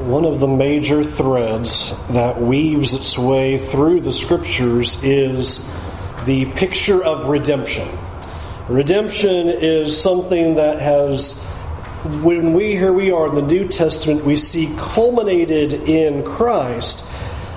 one 0.00 0.24
of 0.24 0.40
the 0.40 0.48
major 0.48 1.04
threads 1.04 1.94
that 2.08 2.40
weaves 2.40 2.94
its 2.94 3.18
way 3.18 3.58
through 3.58 4.00
the 4.00 4.12
scriptures 4.12 5.02
is 5.04 5.62
the 6.24 6.46
picture 6.52 7.04
of 7.04 7.28
redemption. 7.28 7.86
Redemption 8.68 9.48
is 9.48 10.00
something 10.00 10.54
that 10.54 10.80
has, 10.80 11.38
when 12.22 12.54
we, 12.54 12.70
here 12.70 12.94
we 12.94 13.10
are 13.10 13.28
in 13.28 13.34
the 13.34 13.42
New 13.42 13.68
Testament, 13.68 14.24
we 14.24 14.36
see 14.36 14.74
culminated 14.78 15.74
in 15.74 16.24
Christ 16.24 17.04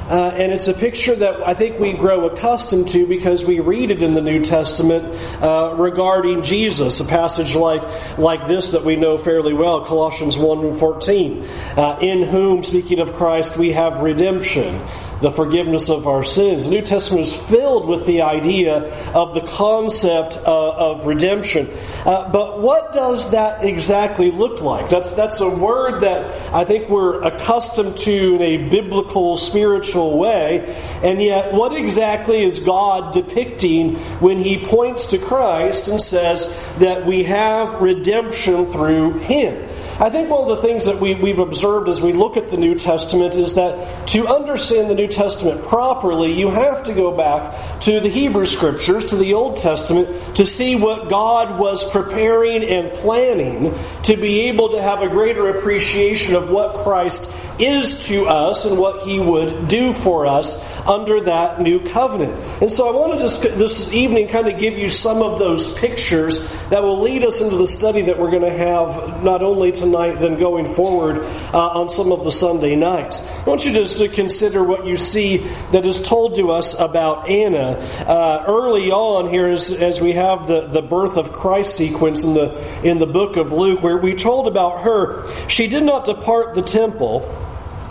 uh, 0.09 0.33
and 0.35 0.51
it's 0.51 0.67
a 0.67 0.73
picture 0.73 1.15
that 1.15 1.47
I 1.47 1.53
think 1.53 1.79
we 1.79 1.93
grow 1.93 2.25
accustomed 2.25 2.89
to 2.89 3.07
because 3.07 3.45
we 3.45 3.59
read 3.59 3.91
it 3.91 4.03
in 4.03 4.13
the 4.13 4.21
New 4.21 4.43
Testament 4.43 5.05
uh, 5.41 5.75
regarding 5.77 6.43
Jesus. 6.43 6.99
A 6.99 7.05
passage 7.05 7.55
like 7.55 7.83
like 8.17 8.47
this 8.47 8.69
that 8.69 8.83
we 8.83 8.95
know 8.95 9.17
fairly 9.17 9.53
well, 9.53 9.85
Colossians 9.85 10.37
1 10.37 10.77
14. 10.77 11.43
Uh, 11.43 11.99
in 12.01 12.23
whom, 12.23 12.63
speaking 12.63 12.99
of 12.99 13.13
Christ, 13.13 13.57
we 13.57 13.71
have 13.71 14.01
redemption 14.01 14.81
the 15.23 15.31
forgiveness 15.31 15.89
of 15.89 16.05
our 16.05 16.25
sins. 16.25 16.65
The 16.65 16.71
New 16.71 16.81
Testament 16.81 17.27
is 17.27 17.33
filled 17.33 17.87
with 17.87 18.05
the 18.05 18.23
idea 18.23 18.83
of 19.13 19.33
the 19.33 19.39
concept 19.39 20.35
of, 20.35 20.99
of 20.99 21.05
redemption. 21.05 21.69
Uh, 22.05 22.29
but 22.29 22.61
what 22.61 22.91
does 22.91 23.31
that 23.31 23.63
exactly 23.63 24.31
look 24.31 24.61
like? 24.61 24.89
That's, 24.89 25.13
that's 25.13 25.39
a 25.39 25.49
word 25.49 26.01
that 26.01 26.53
I 26.53 26.65
think 26.65 26.89
we're 26.89 27.23
accustomed 27.23 27.97
to 27.99 28.35
in 28.35 28.41
a 28.41 28.69
biblical, 28.69 29.37
spiritual 29.37 30.17
way. 30.17 30.59
And 31.01 31.23
yet, 31.23 31.53
what 31.53 31.71
exactly 31.71 32.43
is 32.43 32.59
God 32.59 33.13
depicting 33.13 33.95
when 34.19 34.39
He 34.39 34.57
points 34.65 35.07
to 35.07 35.17
Christ 35.19 35.87
and 35.87 36.01
says 36.01 36.45
that 36.79 37.05
we 37.05 37.23
have 37.23 37.81
redemption 37.81 38.65
through 38.65 39.19
Him? 39.19 39.69
I 39.99 40.09
think 40.09 40.29
one 40.29 40.41
of 40.41 40.49
the 40.49 40.61
things 40.61 40.85
that 40.85 40.99
we, 40.99 41.13
we've 41.13 41.39
observed 41.39 41.87
as 41.87 42.01
we 42.01 42.13
look 42.13 42.35
at 42.35 42.49
the 42.49 42.57
New 42.57 42.73
Testament 42.75 43.35
is 43.35 43.53
that 43.53 44.07
to 44.09 44.27
understand 44.27 44.89
the 44.89 44.95
New 44.95 45.07
Testament 45.07 45.63
properly, 45.65 46.33
you 46.33 46.49
have 46.49 46.83
to 46.85 46.93
go 46.93 47.15
back 47.15 47.81
to 47.81 47.99
the 47.99 48.09
Hebrew 48.09 48.47
Scriptures, 48.47 49.05
to 49.05 49.15
the 49.15 49.35
Old 49.35 49.57
Testament, 49.57 50.35
to 50.35 50.45
see 50.45 50.75
what 50.75 51.09
God 51.09 51.59
was 51.59 51.89
preparing 51.89 52.63
and 52.63 52.91
planning 52.93 53.73
to 54.03 54.17
be 54.17 54.41
able 54.41 54.69
to 54.69 54.81
have 54.81 55.01
a 55.01 55.09
greater 55.09 55.47
appreciation 55.49 56.35
of 56.35 56.49
what 56.49 56.83
Christ 56.83 57.31
is 57.59 58.07
to 58.07 58.25
us 58.25 58.65
and 58.65 58.77
what 58.77 59.07
He 59.07 59.19
would 59.19 59.67
do 59.67 59.93
for 59.93 60.25
us 60.25 60.63
under 60.85 61.21
that 61.21 61.61
new 61.61 61.79
covenant. 61.79 62.33
And 62.61 62.71
so 62.71 62.87
I 62.87 62.91
want 62.91 63.13
to 63.13 63.19
just 63.19 63.41
this 63.41 63.91
evening 63.93 64.27
kind 64.27 64.47
of 64.47 64.57
give 64.57 64.77
you 64.77 64.89
some 64.89 65.21
of 65.21 65.39
those 65.39 65.73
pictures 65.75 66.43
that 66.69 66.83
will 66.83 67.01
lead 67.01 67.23
us 67.23 67.41
into 67.41 67.55
the 67.55 67.67
study 67.67 68.03
that 68.03 68.19
we're 68.19 68.31
going 68.31 68.43
to 68.43 68.57
have 68.57 69.23
not 69.23 69.43
only 69.43 69.71
tonight, 69.71 70.15
then 70.15 70.37
going 70.37 70.73
forward 70.73 71.19
uh, 71.53 71.79
on 71.79 71.89
some 71.89 72.11
of 72.11 72.23
the 72.23 72.31
Sunday 72.31 72.75
nights. 72.75 73.25
I 73.27 73.43
want 73.45 73.65
you 73.65 73.73
just 73.73 73.97
to 73.99 74.09
consider 74.09 74.63
what 74.63 74.85
you 74.85 74.97
see 74.97 75.37
that 75.71 75.85
is 75.85 76.01
told 76.01 76.35
to 76.35 76.51
us 76.51 76.77
about 76.79 77.29
Anna. 77.29 77.77
Uh, 77.77 78.43
early 78.47 78.91
on 78.91 79.29
here, 79.29 79.47
as, 79.47 79.71
as 79.71 80.01
we 80.01 80.13
have 80.13 80.47
the, 80.47 80.67
the 80.67 80.81
birth 80.81 81.17
of 81.17 81.31
Christ 81.31 81.75
sequence 81.75 82.23
in 82.23 82.33
the, 82.33 82.87
in 82.87 82.99
the 82.99 83.05
book 83.05 83.37
of 83.37 83.53
Luke, 83.53 83.81
where 83.81 83.97
we 83.97 84.15
told 84.15 84.47
about 84.47 84.81
her, 84.83 85.27
she 85.47 85.67
did 85.67 85.83
not 85.83 86.05
depart 86.05 86.55
the 86.55 86.61
temple, 86.61 87.21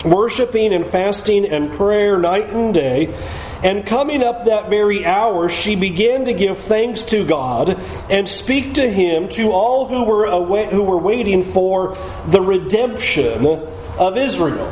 worshiping 0.03 0.73
and 0.73 0.85
fasting 0.85 1.45
and 1.45 1.71
prayer 1.71 2.17
night 2.17 2.49
and 2.49 2.73
day. 2.73 3.13
And 3.63 3.85
coming 3.85 4.21
up 4.21 4.45
that 4.45 4.69
very 4.69 5.05
hour, 5.05 5.47
she 5.47 5.77
began 5.77 6.25
to 6.25 6.33
give 6.33 6.59
thanks 6.59 7.03
to 7.03 7.25
God 7.25 7.79
and 8.09 8.27
speak 8.27 8.73
to 8.73 8.89
Him 8.89 9.29
to 9.29 9.51
all 9.51 9.87
who 9.87 10.03
were 10.03 10.25
away, 10.25 10.67
who 10.69 10.83
were 10.83 10.97
waiting 10.97 11.53
for 11.53 11.97
the 12.27 12.41
redemption 12.41 13.45
of 13.45 14.17
Israel. 14.17 14.67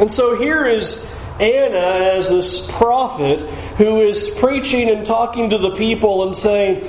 And 0.00 0.10
so 0.10 0.36
here 0.36 0.64
is 0.64 1.04
Anna 1.38 1.76
as 1.76 2.30
this 2.30 2.66
prophet 2.70 3.42
who 3.76 4.00
is 4.00 4.30
preaching 4.40 4.88
and 4.88 5.04
talking 5.04 5.50
to 5.50 5.58
the 5.58 5.76
people 5.76 6.24
and 6.26 6.34
saying, 6.34 6.82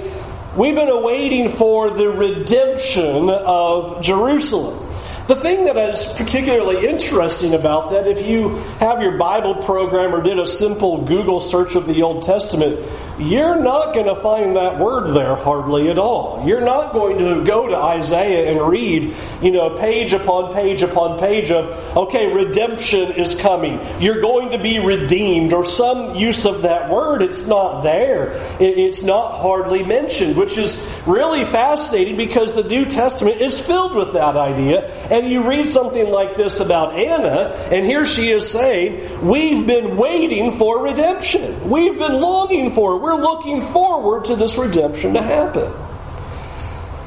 We've 0.55 0.75
been 0.75 0.89
awaiting 0.89 1.51
for 1.51 1.89
the 1.89 2.09
redemption 2.09 3.29
of 3.29 4.01
Jerusalem. 4.01 4.88
The 5.29 5.35
thing 5.35 5.65
that 5.65 5.77
is 5.77 6.07
particularly 6.17 6.87
interesting 6.87 7.53
about 7.53 7.91
that, 7.91 8.07
if 8.07 8.25
you 8.25 8.55
have 8.79 8.99
your 8.99 9.15
Bible 9.15 9.53
program 9.53 10.15
or 10.15 10.23
did 10.23 10.39
a 10.39 10.47
simple 10.47 11.05
Google 11.05 11.39
search 11.39 11.75
of 11.75 11.85
the 11.85 12.01
Old 12.01 12.23
Testament, 12.23 12.79
you're 13.19 13.61
not 13.61 13.93
going 13.93 14.05
to 14.05 14.15
find 14.15 14.55
that 14.55 14.79
word 14.79 15.13
there 15.13 15.35
hardly 15.35 15.89
at 15.89 15.99
all. 15.99 16.47
You're 16.47 16.61
not 16.61 16.93
going 16.93 17.17
to 17.17 17.43
go 17.43 17.67
to 17.67 17.75
Isaiah 17.75 18.51
and 18.51 18.69
read, 18.69 19.15
you 19.41 19.51
know, 19.51 19.77
page 19.77 20.13
upon 20.13 20.53
page 20.53 20.81
upon 20.81 21.19
page 21.19 21.51
of, 21.51 21.97
okay, 21.97 22.33
redemption 22.33 23.11
is 23.13 23.35
coming. 23.35 23.79
You're 24.01 24.21
going 24.21 24.51
to 24.51 24.57
be 24.57 24.79
redeemed, 24.79 25.53
or 25.53 25.65
some 25.65 26.15
use 26.15 26.45
of 26.45 26.61
that 26.61 26.89
word. 26.89 27.21
It's 27.21 27.45
not 27.45 27.81
there. 27.81 28.31
It's 28.59 29.03
not 29.03 29.41
hardly 29.41 29.83
mentioned, 29.83 30.37
which 30.37 30.57
is 30.57 30.81
really 31.05 31.43
fascinating 31.43 32.15
because 32.15 32.53
the 32.53 32.63
New 32.63 32.85
Testament 32.85 33.41
is 33.41 33.59
filled 33.59 33.95
with 33.95 34.13
that 34.13 34.37
idea. 34.37 34.87
And 35.09 35.27
you 35.27 35.47
read 35.47 35.67
something 35.67 36.09
like 36.09 36.37
this 36.37 36.59
about 36.59 36.95
Anna, 36.95 37.49
and 37.71 37.85
here 37.85 38.05
she 38.05 38.29
is 38.29 38.49
saying, 38.49 39.27
We've 39.27 39.65
been 39.67 39.97
waiting 39.97 40.57
for 40.57 40.83
redemption. 40.83 41.69
We've 41.69 41.97
been 41.97 42.13
longing 42.13 42.73
for 42.73 42.95
it. 42.95 43.01
We're 43.01 43.08
looking 43.17 43.61
forward 43.73 44.25
to 44.25 44.35
this 44.35 44.57
redemption 44.57 45.13
to 45.13 45.21
happen. 45.21 45.71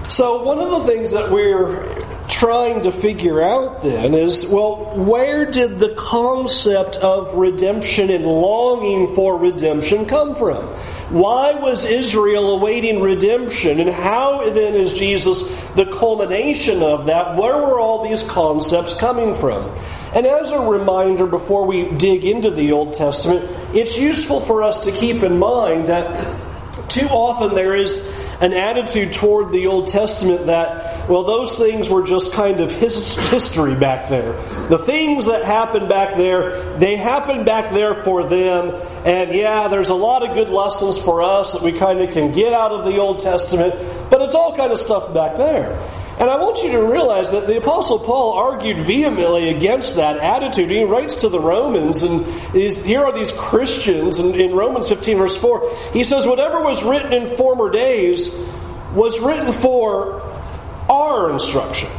So, 0.08 0.42
one 0.42 0.58
of 0.58 0.70
the 0.70 0.80
things 0.86 1.12
that 1.12 1.30
we're 1.30 2.02
trying 2.32 2.82
to 2.82 2.90
figure 2.90 3.42
out 3.42 3.82
then 3.82 4.14
is 4.14 4.46
well, 4.46 4.96
where 4.96 5.44
did 5.48 5.78
the 5.78 5.94
concept 5.94 6.96
of 6.96 7.34
redemption 7.34 8.08
and 8.10 8.24
longing 8.24 9.14
for 9.14 9.38
redemption 9.38 10.06
come 10.06 10.34
from? 10.34 10.64
Why 11.12 11.52
was 11.52 11.84
Israel 11.84 12.52
awaiting 12.52 13.02
redemption? 13.02 13.80
And 13.80 13.90
how 13.90 14.48
then 14.48 14.74
is 14.74 14.94
Jesus 14.94 15.42
the 15.74 15.84
culmination 15.84 16.82
of 16.82 17.06
that? 17.06 17.36
Where 17.36 17.58
were 17.58 17.78
all 17.78 18.08
these 18.08 18.22
concepts 18.22 18.94
coming 18.94 19.34
from? 19.34 19.70
And 20.14 20.26
as 20.26 20.50
a 20.50 20.60
reminder, 20.60 21.26
before 21.26 21.66
we 21.66 21.90
dig 21.90 22.24
into 22.24 22.50
the 22.50 22.72
Old 22.72 22.94
Testament, 22.94 23.44
it's 23.76 23.98
useful 23.98 24.40
for 24.40 24.62
us 24.62 24.84
to 24.84 24.92
keep 24.92 25.22
in 25.22 25.38
mind 25.38 25.88
that 25.88 26.38
too 26.88 27.06
often 27.08 27.54
there 27.54 27.74
is 27.74 28.10
an 28.40 28.52
attitude 28.52 29.12
toward 29.12 29.50
the 29.50 29.66
Old 29.66 29.88
Testament 29.88 30.46
that, 30.46 30.91
well, 31.12 31.24
those 31.24 31.56
things 31.56 31.90
were 31.90 32.06
just 32.06 32.32
kind 32.32 32.62
of 32.62 32.70
his, 32.70 33.14
history 33.28 33.74
back 33.74 34.08
there. 34.08 34.32
The 34.68 34.78
things 34.78 35.26
that 35.26 35.44
happened 35.44 35.90
back 35.90 36.16
there, 36.16 36.78
they 36.78 36.96
happened 36.96 37.44
back 37.44 37.74
there 37.74 37.92
for 37.92 38.26
them. 38.26 38.74
And 39.04 39.34
yeah, 39.34 39.68
there's 39.68 39.90
a 39.90 39.94
lot 39.94 40.26
of 40.26 40.34
good 40.34 40.48
lessons 40.48 40.96
for 40.96 41.20
us 41.20 41.52
that 41.52 41.60
we 41.60 41.72
kind 41.78 42.00
of 42.00 42.14
can 42.14 42.32
get 42.32 42.54
out 42.54 42.70
of 42.72 42.86
the 42.86 42.96
Old 42.96 43.20
Testament, 43.20 43.74
but 44.08 44.22
it's 44.22 44.34
all 44.34 44.56
kind 44.56 44.72
of 44.72 44.78
stuff 44.78 45.12
back 45.12 45.36
there. 45.36 45.78
And 46.18 46.30
I 46.30 46.38
want 46.38 46.62
you 46.62 46.72
to 46.72 46.82
realize 46.82 47.30
that 47.32 47.46
the 47.46 47.58
Apostle 47.58 47.98
Paul 47.98 48.32
argued 48.32 48.78
vehemently 48.78 49.50
against 49.50 49.96
that 49.96 50.16
attitude. 50.16 50.70
He 50.70 50.84
writes 50.84 51.16
to 51.16 51.28
the 51.28 51.40
Romans, 51.40 52.02
and 52.02 52.24
here 52.54 53.04
are 53.04 53.12
these 53.12 53.32
Christians, 53.32 54.18
and 54.18 54.34
in 54.34 54.52
Romans 54.52 54.88
15, 54.88 55.18
verse 55.18 55.36
4, 55.36 55.76
he 55.92 56.04
says, 56.04 56.26
Whatever 56.26 56.62
was 56.62 56.82
written 56.82 57.12
in 57.12 57.36
former 57.36 57.70
days 57.70 58.32
was 58.94 59.20
written 59.20 59.52
for 59.52 60.31
our 60.88 61.30
instruction 61.30 61.90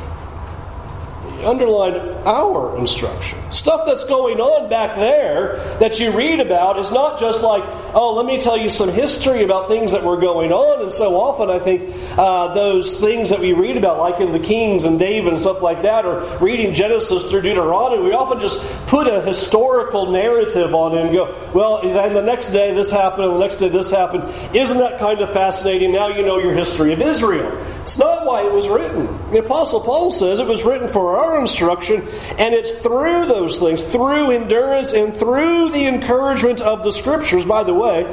underline 1.44 1.96
our 2.26 2.78
instruction. 2.78 3.40
Stuff 3.52 3.86
that's 3.86 4.06
going 4.06 4.40
on 4.40 4.70
back 4.70 4.96
there 4.96 5.58
that 5.80 6.00
you 6.00 6.12
read 6.12 6.40
about 6.40 6.80
is 6.80 6.92
not 6.92 7.20
just 7.20 7.42
like, 7.42 7.64
oh, 7.94 8.14
let 8.16 8.26
me 8.26 8.40
tell 8.40 8.58
you 8.58 8.70
some 8.70 8.90
history 8.90 9.44
about 9.44 9.68
things 9.68 9.92
that 9.92 10.04
were 10.04 10.18
going 10.18 10.52
on. 10.52 10.82
And 10.82 10.92
so 10.92 11.16
often 11.16 11.50
I 11.50 11.60
think 11.60 11.94
uh, 12.18 12.54
those 12.54 13.00
things 13.00 13.30
that 13.30 13.40
we 13.40 13.54
read 13.54 13.78
about, 13.78 14.00
like 14.00 14.20
in 14.20 14.32
the 14.32 14.40
Kings 14.40 14.86
and 14.86 14.98
David 14.98 15.34
and 15.34 15.42
stuff 15.42 15.62
like 15.62 15.84
that, 15.84 16.06
or 16.06 16.38
reading 16.40 16.74
Genesis 16.74 17.26
through 17.26 17.42
Deuteronomy, 17.42 18.04
we 18.04 18.14
often 18.14 18.40
just 18.40 18.60
put 18.88 19.08
a 19.08 19.22
historical 19.22 20.12
narrative 20.12 20.74
on 20.74 20.98
it 20.98 21.06
and 21.06 21.14
go, 21.14 21.52
well, 21.54 21.78
and 21.78 22.16
the 22.16 22.22
next 22.22 22.50
day 22.50 22.74
this 22.74 22.90
happened, 22.90 23.26
and 23.26 23.36
the 23.36 23.40
next 23.40 23.58
day 23.58 23.70
this 23.70 23.92
happened. 23.92 24.24
Isn't 24.56 24.78
that 24.78 25.00
kind 25.00 25.22
of 25.22 25.32
fascinating? 25.34 25.92
Now 25.92 26.08
you 26.08 26.26
know 26.26 26.40
your 26.40 26.54
history 26.54 26.94
of 26.94 27.02
Israel. 27.02 27.52
It's 27.84 27.98
not 27.98 28.26
why 28.26 28.44
it 28.44 28.52
was 28.54 28.70
written. 28.70 29.08
The 29.32 29.40
Apostle 29.40 29.82
Paul 29.82 30.14
says 30.14 30.40
it 30.40 30.48
was 30.48 30.64
written 30.64 30.88
for 30.88 31.18
our 31.18 31.38
instruction, 31.38 32.08
and 32.40 32.54
it's 32.54 32.72
through 32.72 33.26
those 33.26 33.58
things, 33.58 33.82
through 33.82 34.32
endurance 34.32 34.94
and 34.94 35.14
through 35.14 35.70
the 35.72 35.86
encouragement 35.86 36.62
of 36.62 36.86
the 36.86 36.94
Scriptures. 36.94 37.44
By 37.46 37.66
the 37.66 37.74
way, 37.74 38.04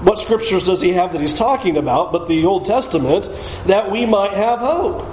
what 0.00 0.18
Scriptures 0.18 0.62
does 0.64 0.80
he 0.80 0.94
have 0.94 1.12
that 1.12 1.20
he's 1.20 1.34
talking 1.34 1.76
about 1.76 2.10
but 2.10 2.26
the 2.26 2.46
Old 2.46 2.64
Testament, 2.64 3.28
that 3.66 3.90
we 3.90 4.06
might 4.06 4.32
have 4.32 4.60
hope. 4.60 5.06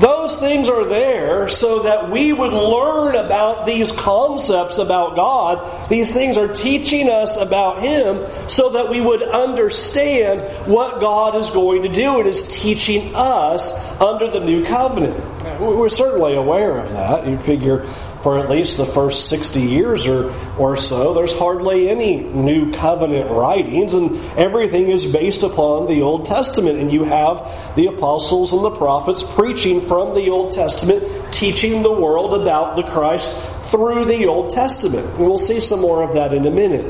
Those 0.00 0.38
things 0.38 0.70
are 0.70 0.86
there 0.86 1.50
so 1.50 1.82
that 1.82 2.10
we 2.10 2.32
would 2.32 2.54
learn 2.54 3.16
about 3.16 3.66
these 3.66 3.92
concepts 3.92 4.78
about 4.78 5.14
God. 5.14 5.90
These 5.90 6.10
things 6.10 6.38
are 6.38 6.48
teaching 6.48 7.10
us 7.10 7.36
about 7.36 7.82
Him 7.82 8.26
so 8.48 8.70
that 8.70 8.88
we 8.88 9.02
would 9.02 9.22
understand 9.22 10.40
what 10.66 11.00
God 11.00 11.36
is 11.36 11.50
going 11.50 11.82
to 11.82 11.90
do 11.90 12.18
and 12.18 12.26
is 12.26 12.48
teaching 12.48 13.14
us 13.14 14.00
under 14.00 14.26
the 14.30 14.40
new 14.40 14.64
covenant. 14.64 15.22
We're 15.60 15.90
certainly 15.90 16.34
aware 16.34 16.78
of 16.78 16.90
that. 16.92 17.26
You 17.26 17.36
figure 17.38 17.86
for 18.22 18.38
at 18.38 18.50
least 18.50 18.76
the 18.76 18.86
first 18.86 19.28
60 19.28 19.60
years 19.60 20.06
or, 20.06 20.32
or 20.58 20.76
so, 20.76 21.14
there's 21.14 21.32
hardly 21.32 21.88
any 21.88 22.16
new 22.16 22.70
covenant 22.72 23.30
writings, 23.30 23.94
and 23.94 24.16
everything 24.36 24.88
is 24.90 25.06
based 25.06 25.42
upon 25.42 25.86
the 25.86 26.02
Old 26.02 26.26
Testament. 26.26 26.78
And 26.78 26.92
you 26.92 27.04
have 27.04 27.74
the 27.76 27.86
apostles 27.86 28.52
and 28.52 28.64
the 28.64 28.70
prophets 28.70 29.22
preaching 29.22 29.80
from 29.86 30.14
the 30.14 30.28
Old 30.28 30.52
Testament, 30.52 31.32
teaching 31.32 31.82
the 31.82 31.92
world 31.92 32.34
about 32.34 32.76
the 32.76 32.82
Christ 32.82 33.32
through 33.70 34.04
the 34.04 34.26
Old 34.26 34.50
Testament. 34.50 35.06
And 35.16 35.26
we'll 35.26 35.38
see 35.38 35.60
some 35.60 35.80
more 35.80 36.02
of 36.02 36.14
that 36.14 36.34
in 36.34 36.46
a 36.46 36.50
minute. 36.50 36.84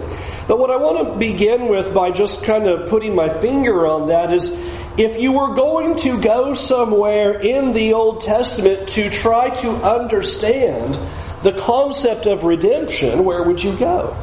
But 0.49 0.59
what 0.59 0.71
I 0.71 0.77
want 0.77 0.99
to 0.99 1.19
begin 1.19 1.69
with 1.69 1.95
by 1.95 2.11
just 2.11 2.43
kind 2.43 2.67
of 2.67 2.89
putting 2.89 3.15
my 3.15 3.29
finger 3.29 3.87
on 3.87 4.09
that 4.09 4.33
is 4.33 4.49
if 4.99 5.21
you 5.21 5.33
were 5.33 5.55
going 5.55 5.97
to 5.99 6.21
go 6.21 6.55
somewhere 6.55 7.39
in 7.39 7.73
the 7.73 7.93
Old 7.93 8.23
Testament 8.23 8.89
to 8.91 9.09
try 9.09 9.51
to 9.51 9.71
understand 9.71 10.99
the 11.43 11.53
concept 11.53 12.27
of 12.27 12.45
redemption, 12.45 13.25
where 13.25 13.43
would 13.43 13.63
you 13.63 13.77
go? 13.77 14.17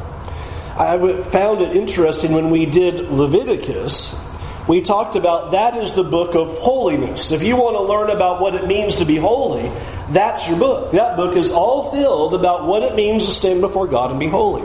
I 0.76 1.22
found 1.24 1.60
it 1.62 1.76
interesting 1.76 2.32
when 2.32 2.50
we 2.50 2.66
did 2.66 3.10
Leviticus. 3.10 4.18
We 4.68 4.82
talked 4.82 5.16
about 5.16 5.52
that 5.52 5.76
is 5.76 5.92
the 5.92 6.04
book 6.04 6.34
of 6.36 6.58
holiness. 6.58 7.30
If 7.30 7.42
you 7.42 7.56
want 7.56 7.76
to 7.76 7.82
learn 7.82 8.10
about 8.10 8.40
what 8.40 8.54
it 8.54 8.66
means 8.66 8.96
to 8.96 9.04
be 9.04 9.16
holy, 9.16 9.72
that's 10.10 10.46
your 10.46 10.58
book. 10.58 10.92
That 10.92 11.16
book 11.16 11.36
is 11.36 11.50
all 11.50 11.90
filled 11.90 12.34
about 12.34 12.66
what 12.66 12.82
it 12.82 12.94
means 12.94 13.26
to 13.26 13.32
stand 13.32 13.60
before 13.60 13.88
God 13.88 14.10
and 14.10 14.20
be 14.20 14.28
holy. 14.28 14.62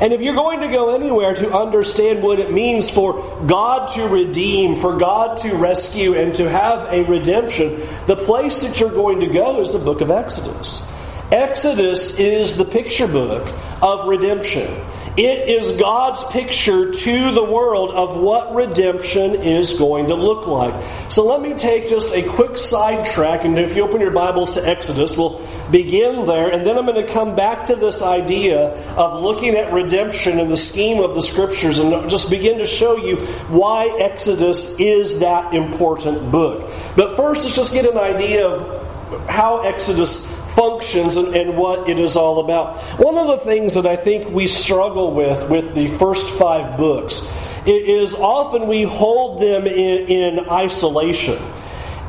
And 0.00 0.12
if 0.12 0.20
you're 0.20 0.34
going 0.34 0.60
to 0.60 0.68
go 0.68 0.94
anywhere 0.94 1.34
to 1.34 1.52
understand 1.52 2.22
what 2.22 2.38
it 2.38 2.52
means 2.52 2.90
for 2.90 3.14
God 3.46 3.86
to 3.94 4.06
redeem, 4.06 4.76
for 4.76 4.98
God 4.98 5.38
to 5.38 5.54
rescue, 5.54 6.14
and 6.14 6.34
to 6.34 6.48
have 6.50 6.92
a 6.92 7.04
redemption, 7.04 7.80
the 8.06 8.16
place 8.16 8.62
that 8.62 8.78
you're 8.78 8.90
going 8.90 9.20
to 9.20 9.28
go 9.28 9.60
is 9.60 9.70
the 9.70 9.78
book 9.78 10.00
of 10.00 10.10
Exodus. 10.10 10.86
Exodus 11.32 12.18
is 12.18 12.56
the 12.56 12.64
picture 12.64 13.08
book 13.08 13.52
of 13.82 14.06
redemption. 14.06 14.70
It 15.16 15.48
is 15.48 15.78
God's 15.78 16.24
picture 16.24 16.92
to 16.92 17.30
the 17.30 17.44
world 17.44 17.92
of 17.92 18.16
what 18.16 18.54
redemption 18.54 19.36
is 19.36 19.74
going 19.74 20.08
to 20.08 20.16
look 20.16 20.48
like. 20.48 20.74
So 21.08 21.24
let 21.24 21.40
me 21.40 21.54
take 21.54 21.88
just 21.88 22.12
a 22.12 22.22
quick 22.22 22.58
sidetrack, 22.58 23.44
and 23.44 23.56
if 23.58 23.76
you 23.76 23.84
open 23.84 24.00
your 24.00 24.10
Bibles 24.10 24.54
to 24.54 24.68
Exodus, 24.68 25.16
we'll 25.16 25.40
begin 25.70 26.24
there, 26.24 26.52
and 26.52 26.66
then 26.66 26.76
I'm 26.76 26.84
going 26.84 27.06
to 27.06 27.12
come 27.12 27.36
back 27.36 27.64
to 27.64 27.76
this 27.76 28.02
idea 28.02 28.70
of 28.96 29.22
looking 29.22 29.54
at 29.54 29.72
redemption 29.72 30.40
in 30.40 30.48
the 30.48 30.56
scheme 30.56 31.00
of 31.00 31.14
the 31.14 31.22
Scriptures 31.22 31.78
and 31.78 32.10
just 32.10 32.28
begin 32.28 32.58
to 32.58 32.66
show 32.66 32.96
you 32.96 33.16
why 33.48 33.86
Exodus 34.00 34.78
is 34.80 35.20
that 35.20 35.54
important 35.54 36.32
book. 36.32 36.70
But 36.96 37.16
first, 37.16 37.44
let's 37.44 37.56
just 37.56 37.72
get 37.72 37.86
an 37.86 37.98
idea 37.98 38.48
of 38.48 39.28
how 39.28 39.60
Exodus 39.60 40.33
functions 40.64 41.16
and, 41.16 41.34
and, 41.36 41.56
what 41.56 41.88
it 41.88 41.98
is 41.98 42.16
all 42.16 42.40
about. 42.40 42.76
One 42.98 43.18
of 43.18 43.26
the 43.26 43.38
things 43.38 43.74
that 43.74 43.86
I 43.86 43.96
think 43.96 44.30
we 44.30 44.46
struggle 44.46 45.12
with 45.12 45.50
with 45.50 45.74
the 45.74 45.88
first 45.98 46.28
five 46.34 46.76
books 46.76 47.22
is 47.66 48.14
often 48.14 48.66
we 48.66 48.82
hold 48.82 49.40
them 49.40 49.66
in, 49.66 50.06
in 50.08 50.50
isolation. 50.50 51.40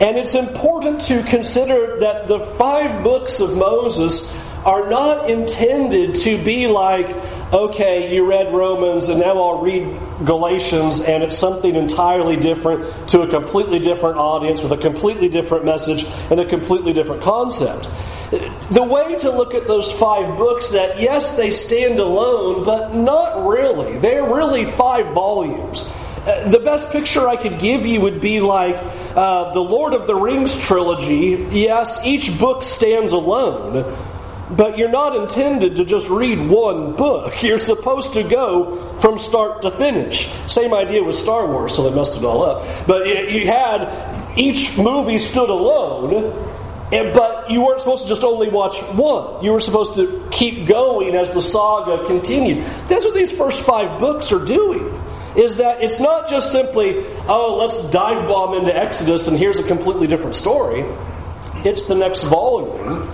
And 0.02 0.18
it's 0.18 0.36
important 0.36 1.06
to 1.06 1.24
consider 1.24 2.00
that 2.00 2.28
the 2.28 2.40
five 2.58 3.04
books 3.04 3.40
of 3.40 3.56
Moses 3.56 4.34
are 4.66 4.90
not 4.90 5.30
intended 5.30 6.16
to 6.16 6.44
be 6.44 6.66
like, 6.68 7.08
okay, 7.54 8.14
you 8.14 8.26
read 8.26 8.52
Romans 8.52 9.10
and 9.10 9.20
now 9.20 9.38
I'll 9.38 9.62
read 9.62 10.00
Galatians 10.26 11.02
and 11.02 11.24
it's 11.24 11.38
something 11.38 11.76
entirely 11.76 12.36
different 12.36 13.10
to 13.10 13.22
a 13.22 13.28
completely 13.30 13.78
different 13.78 14.18
audience 14.18 14.64
with 14.64 14.72
a 14.72 14.78
completely 14.78 15.30
different 15.30 15.66
message 15.66 16.06
and 16.32 16.40
a 16.40 16.46
completely 16.46 16.94
different 16.94 17.22
concept. 17.22 17.88
The 18.72 18.84
way 18.84 19.16
to 19.18 19.32
look 19.32 19.54
at 19.54 19.68
those 19.68 19.92
five 19.92 20.38
books 20.38 20.70
that, 20.70 21.00
yes, 21.00 21.38
they 21.38 21.52
stand 21.52 22.00
alone, 22.00 22.64
but 22.64 22.96
not 22.96 23.46
really. 23.46 23.98
They're 23.98 24.24
really 24.24 24.66
five 24.66 25.14
volumes. 25.14 25.86
Uh, 26.26 26.50
the 26.50 26.60
best 26.60 26.90
picture 26.90 27.28
I 27.28 27.36
could 27.36 27.60
give 27.60 27.86
you 27.86 28.02
would 28.02 28.20
be 28.20 28.40
like 28.40 28.78
uh, 29.16 29.54
the 29.54 29.60
Lord 29.60 29.94
of 29.94 30.08
the 30.08 30.16
Rings 30.16 30.58
trilogy. 30.58 31.48
Yes, 31.52 32.04
each 32.04 32.40
book 32.40 32.64
stands 32.64 33.12
alone, 33.12 33.96
but 34.50 34.80
you're 34.80 34.90
not 34.90 35.16
intended 35.16 35.76
to 35.76 35.86
just 35.86 36.10
read 36.10 36.40
one 36.40 36.96
book. 36.96 37.44
You're 37.44 37.60
supposed 37.60 38.14
to 38.14 38.24
go 38.24 38.92
from 39.00 39.20
start 39.20 39.62
to 39.62 39.72
finish. 39.72 40.28
Same 40.48 40.74
idea 40.74 41.04
with 41.04 41.16
Star 41.16 41.46
Wars, 41.48 41.76
so 41.76 41.88
they 41.88 41.96
messed 41.96 42.18
it 42.18 42.24
all 42.24 42.44
up. 42.44 42.88
But 42.88 43.32
you 43.32 43.46
had 43.46 44.38
each 44.38 44.78
movie 44.78 45.20
stood 45.20 45.50
alone 45.50 46.34
and, 46.92 47.14
but 47.14 47.50
you 47.50 47.62
weren't 47.62 47.80
supposed 47.80 48.04
to 48.04 48.10
just 48.10 48.24
only 48.24 48.50
watch 48.50 48.80
one. 48.96 49.44
You 49.44 49.52
were 49.52 49.60
supposed 49.60 49.96
to 49.96 50.28
keep 50.32 50.68
going 50.68 51.16
as 51.16 51.32
the 51.32 51.42
saga 51.42 52.06
continued. 52.06 52.60
That's 52.88 53.06
what 53.06 53.16
these 53.16 53.32
first 53.32 53.62
five 53.62 54.00
books 54.00 54.32
are 54.32 54.44
doing. 54.44 55.02
Is 55.36 55.58
that 55.58 55.84
it's 55.84 56.00
not 56.00 56.30
just 56.30 56.52
simply, 56.52 57.04
oh, 57.28 57.58
let's 57.60 57.90
dive 57.90 58.28
bomb 58.28 58.56
into 58.56 58.76
Exodus 58.76 59.28
and 59.28 59.38
here's 59.38 59.60
a 59.60 59.64
completely 59.64 60.08
different 60.08 60.36
story. 60.36 60.86
It's 61.66 61.84
the 61.84 61.96
next 61.96 62.24
volume 62.24 63.12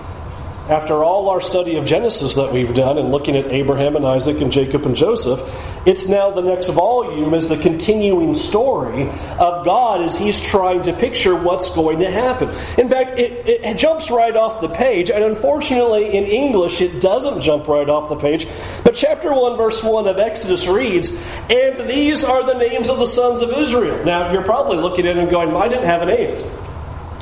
after 0.72 1.04
all 1.04 1.28
our 1.28 1.42
study 1.42 1.76
of 1.76 1.84
Genesis 1.84 2.32
that 2.32 2.50
we've 2.50 2.72
done 2.72 2.96
and 2.96 3.10
looking 3.10 3.36
at 3.36 3.44
Abraham 3.48 3.94
and 3.94 4.06
Isaac 4.06 4.40
and 4.40 4.50
Jacob 4.50 4.86
and 4.86 4.96
Joseph, 4.96 5.38
it's 5.84 6.08
now 6.08 6.30
the 6.30 6.40
next 6.40 6.68
volume 6.68 7.34
is 7.34 7.46
the 7.46 7.58
continuing 7.58 8.34
story 8.34 9.06
of 9.38 9.66
God 9.66 10.00
as 10.00 10.18
He's 10.18 10.40
trying 10.40 10.80
to 10.84 10.94
picture 10.94 11.36
what's 11.36 11.74
going 11.74 11.98
to 11.98 12.10
happen. 12.10 12.48
In 12.78 12.88
fact, 12.88 13.18
it, 13.18 13.46
it 13.46 13.76
jumps 13.76 14.10
right 14.10 14.34
off 14.34 14.62
the 14.62 14.70
page, 14.70 15.10
and 15.10 15.22
unfortunately 15.22 16.16
in 16.16 16.24
English 16.24 16.80
it 16.80 17.00
doesn't 17.00 17.42
jump 17.42 17.68
right 17.68 17.90
off 17.90 18.08
the 18.08 18.16
page. 18.16 18.48
But 18.82 18.94
chapter 18.94 19.30
1, 19.30 19.58
verse 19.58 19.84
1 19.84 20.08
of 20.08 20.18
Exodus 20.18 20.66
reads, 20.66 21.10
And 21.50 21.76
these 21.90 22.24
are 22.24 22.44
the 22.44 22.54
names 22.54 22.88
of 22.88 22.96
the 22.96 23.06
sons 23.06 23.42
of 23.42 23.50
Israel. 23.50 24.06
Now, 24.06 24.32
you're 24.32 24.42
probably 24.42 24.78
looking 24.78 25.06
at 25.06 25.18
it 25.18 25.20
and 25.20 25.30
going, 25.30 25.54
I 25.54 25.68
didn't 25.68 25.84
have 25.84 26.00
an 26.00 26.08
and. 26.08 26.42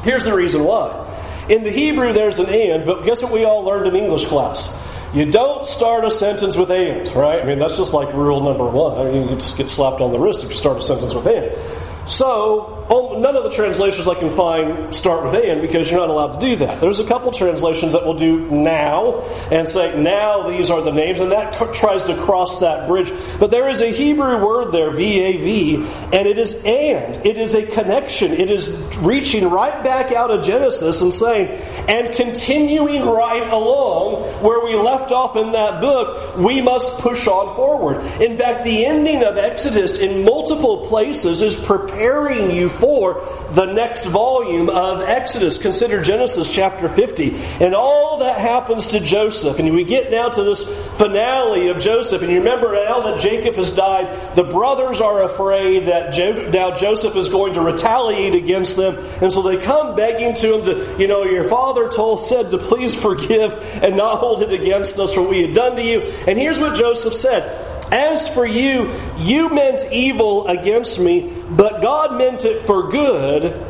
Here's 0.05 0.23
the 0.23 0.35
reason 0.35 0.63
why. 0.63 1.10
In 1.51 1.65
the 1.65 1.71
Hebrew, 1.71 2.13
there's 2.13 2.39
an 2.39 2.49
and, 2.49 2.87
but 2.87 3.05
guess 3.05 3.23
what 3.23 3.33
we 3.33 3.45
all 3.45 3.65
learned 3.65 3.89
in 3.89 3.97
English 3.97 4.27
class? 4.27 4.79
You 5.13 5.29
don't 5.29 5.67
start 5.67 6.05
a 6.05 6.11
sentence 6.11 6.57
with 6.57 6.71
and, 6.71 7.09
right? 7.09 7.43
I 7.43 7.45
mean, 7.45 7.59
that's 7.59 7.77
just 7.77 7.93
like 7.93 8.15
rule 8.15 8.41
number 8.41 8.71
one. 8.71 9.05
I 9.05 9.11
mean, 9.11 9.29
you 9.29 9.35
just 9.35 9.57
get 9.57 9.69
slapped 9.69 10.01
on 10.01 10.13
the 10.13 10.19
wrist 10.21 10.45
if 10.45 10.51
you 10.51 10.55
start 10.55 10.79
a 10.79 10.83
sentence 10.83 11.13
with 11.13 11.27
and. 11.27 12.09
So, 12.09 12.80
Oh, 12.93 13.21
none 13.21 13.37
of 13.37 13.45
the 13.45 13.51
translations 13.51 14.09
I 14.09 14.17
can 14.17 14.31
find 14.31 14.93
start 14.93 15.23
with 15.23 15.35
and 15.35 15.61
because 15.61 15.89
you're 15.89 16.01
not 16.01 16.11
allowed 16.11 16.41
to 16.41 16.47
do 16.47 16.57
that. 16.57 16.81
There's 16.81 16.99
a 16.99 17.07
couple 17.07 17.31
translations 17.31 17.93
that 17.93 18.05
will 18.05 18.15
do 18.15 18.51
now 18.51 19.21
and 19.53 19.69
say, 19.69 20.01
now 20.03 20.49
these 20.49 20.71
are 20.71 20.83
the 20.83 20.91
names, 20.91 21.21
and 21.21 21.31
that 21.31 21.73
tries 21.73 22.03
to 22.05 22.17
cross 22.17 22.59
that 22.61 22.89
bridge. 22.89 23.13
But 23.39 23.53
there 23.53 23.69
is 23.69 23.81
a 23.81 23.93
Hebrew 23.93 24.45
word 24.45 24.73
there, 24.73 24.91
V-A-V, 24.91 25.77
and 25.77 26.27
it 26.27 26.37
is 26.37 26.65
and. 26.65 27.25
It 27.25 27.39
is 27.39 27.55
a 27.55 27.65
connection. 27.65 28.33
It 28.33 28.51
is 28.51 28.69
reaching 28.97 29.49
right 29.49 29.85
back 29.85 30.11
out 30.11 30.33
of 30.33 30.45
Genesis 30.45 31.01
and 31.01 31.15
saying, 31.15 31.47
and 31.89 32.13
continuing 32.17 33.03
right 33.03 33.47
along 33.53 34.43
where 34.43 34.65
we 34.65 34.75
left 34.75 35.13
off 35.13 35.37
in 35.37 35.53
that 35.53 35.81
book, 35.81 36.37
we 36.39 36.61
must 36.61 36.99
push 36.99 37.29
on 37.29 37.55
forward. 37.55 38.05
In 38.21 38.37
fact, 38.37 38.65
the 38.65 38.85
ending 38.85 39.23
of 39.23 39.37
Exodus 39.37 39.99
in 39.99 40.25
multiple 40.25 40.89
places 40.89 41.41
is 41.41 41.57
preparing 41.57 42.51
you 42.51 42.69
for 42.81 43.27
the 43.53 43.67
next 43.67 44.07
volume 44.07 44.69
of 44.69 45.03
Exodus. 45.03 45.59
Consider 45.59 46.03
Genesis 46.03 46.53
chapter 46.53 46.89
50 46.89 47.37
and 47.61 47.75
all 47.75 48.19
that 48.19 48.39
happens 48.39 48.89
to 48.89 49.01
Joseph. 49.01 49.59
And 49.59 49.73
we 49.75 49.85
get 49.85 50.11
now 50.11 50.29
to 50.29 50.43
this 50.43 50.65
finale 50.97 51.69
of 51.69 51.79
Joseph. 51.79 52.23
And 52.23 52.31
you 52.31 52.39
remember 52.39 52.73
now 52.73 53.01
that 53.03 53.21
Jacob 53.21 53.57
has 53.57 53.77
died, 53.77 54.35
the 54.35 54.45
brothers 54.45 55.01
are 55.01 55.23
afraid 55.23 55.87
that 55.87 56.15
jo- 56.15 56.51
now 56.51 56.75
Joseph 56.75 57.17
is 57.17 57.29
going 57.29 57.55
to 57.55 57.61
retaliate 57.61 58.35
against 58.35 58.77
them. 58.77 58.97
And 59.21 59.33
so 59.33 59.43
they 59.43 59.59
come 59.59 59.95
begging 59.95 60.35
to 60.35 60.55
him 60.55 60.65
to, 60.65 60.97
you 60.99 61.07
know, 61.07 61.25
your 61.25 61.45
father 61.45 61.89
told, 61.89 62.25
said 62.25 62.51
to 62.51 62.59
please 62.59 62.95
forgive 62.95 63.53
and 63.83 63.97
not 63.97 64.19
hold 64.19 64.43
it 64.43 64.53
against 64.53 64.99
us 64.99 65.13
for 65.13 65.23
what 65.23 65.31
we 65.31 65.43
had 65.43 65.55
done 65.55 65.77
to 65.77 65.83
you. 65.83 66.01
And 66.01 66.39
here's 66.39 66.59
what 66.59 66.77
Joseph 66.77 67.15
said. 67.15 67.67
As 67.93 68.29
for 68.29 68.47
you, 68.47 68.93
you 69.19 69.49
meant 69.49 69.93
evil 69.93 70.47
against 70.47 71.01
me, 71.01 71.33
but 71.51 71.83
God 71.83 72.17
meant 72.17 72.45
it 72.45 72.65
for 72.65 72.89
good 72.91 73.67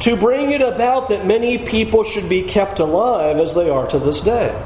to 0.00 0.16
bring 0.16 0.52
it 0.52 0.62
about 0.62 1.08
that 1.08 1.26
many 1.26 1.58
people 1.58 2.04
should 2.04 2.28
be 2.28 2.42
kept 2.42 2.80
alive 2.80 3.38
as 3.38 3.54
they 3.54 3.70
are 3.70 3.86
to 3.88 3.98
this 3.98 4.20
day. 4.20 4.60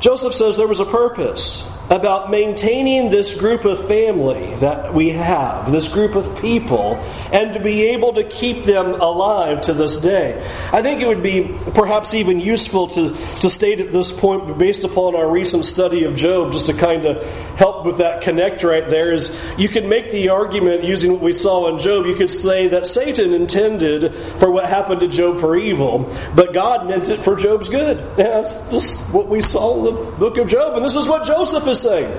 Joseph 0.00 0.34
says 0.34 0.56
there 0.56 0.66
was 0.66 0.80
a 0.80 0.86
purpose. 0.86 1.70
About 1.90 2.30
maintaining 2.30 3.08
this 3.08 3.38
group 3.38 3.64
of 3.64 3.88
family 3.88 4.54
that 4.56 4.92
we 4.92 5.10
have, 5.10 5.72
this 5.72 5.88
group 5.88 6.14
of 6.14 6.40
people, 6.40 6.96
and 7.32 7.54
to 7.54 7.60
be 7.60 7.86
able 7.86 8.12
to 8.12 8.24
keep 8.24 8.64
them 8.64 9.00
alive 9.00 9.62
to 9.62 9.72
this 9.72 9.96
day. 9.96 10.38
I 10.72 10.82
think 10.82 11.00
it 11.00 11.06
would 11.06 11.22
be 11.22 11.56
perhaps 11.74 12.12
even 12.12 12.40
useful 12.40 12.88
to, 12.88 13.14
to 13.40 13.50
state 13.50 13.80
at 13.80 13.90
this 13.90 14.12
point, 14.12 14.58
based 14.58 14.84
upon 14.84 15.16
our 15.16 15.30
recent 15.30 15.64
study 15.64 16.04
of 16.04 16.14
Job, 16.14 16.52
just 16.52 16.66
to 16.66 16.74
kind 16.74 17.06
of 17.06 17.24
help 17.56 17.86
with 17.86 17.98
that 17.98 18.20
connect 18.20 18.62
right 18.62 18.88
there, 18.88 19.12
is 19.12 19.38
you 19.56 19.68
could 19.68 19.86
make 19.86 20.10
the 20.10 20.28
argument 20.28 20.84
using 20.84 21.12
what 21.12 21.22
we 21.22 21.32
saw 21.32 21.68
in 21.68 21.78
Job, 21.78 22.04
you 22.04 22.16
could 22.16 22.30
say 22.30 22.68
that 22.68 22.86
Satan 22.86 23.32
intended 23.32 24.14
for 24.38 24.50
what 24.50 24.66
happened 24.66 25.00
to 25.00 25.08
Job 25.08 25.40
for 25.40 25.56
evil, 25.56 26.14
but 26.34 26.52
God 26.52 26.86
meant 26.86 27.08
it 27.08 27.20
for 27.20 27.34
Job's 27.34 27.70
good. 27.70 27.98
And 27.98 28.16
that's, 28.16 28.68
that's 28.68 29.08
what 29.08 29.28
we 29.28 29.40
saw 29.40 29.78
in 29.78 29.84
the 29.84 30.10
book 30.18 30.36
of 30.36 30.48
Job, 30.48 30.76
and 30.76 30.84
this 30.84 30.94
is 30.94 31.08
what 31.08 31.24
Joseph 31.24 31.66
is 31.66 31.77
saying. 31.80 32.12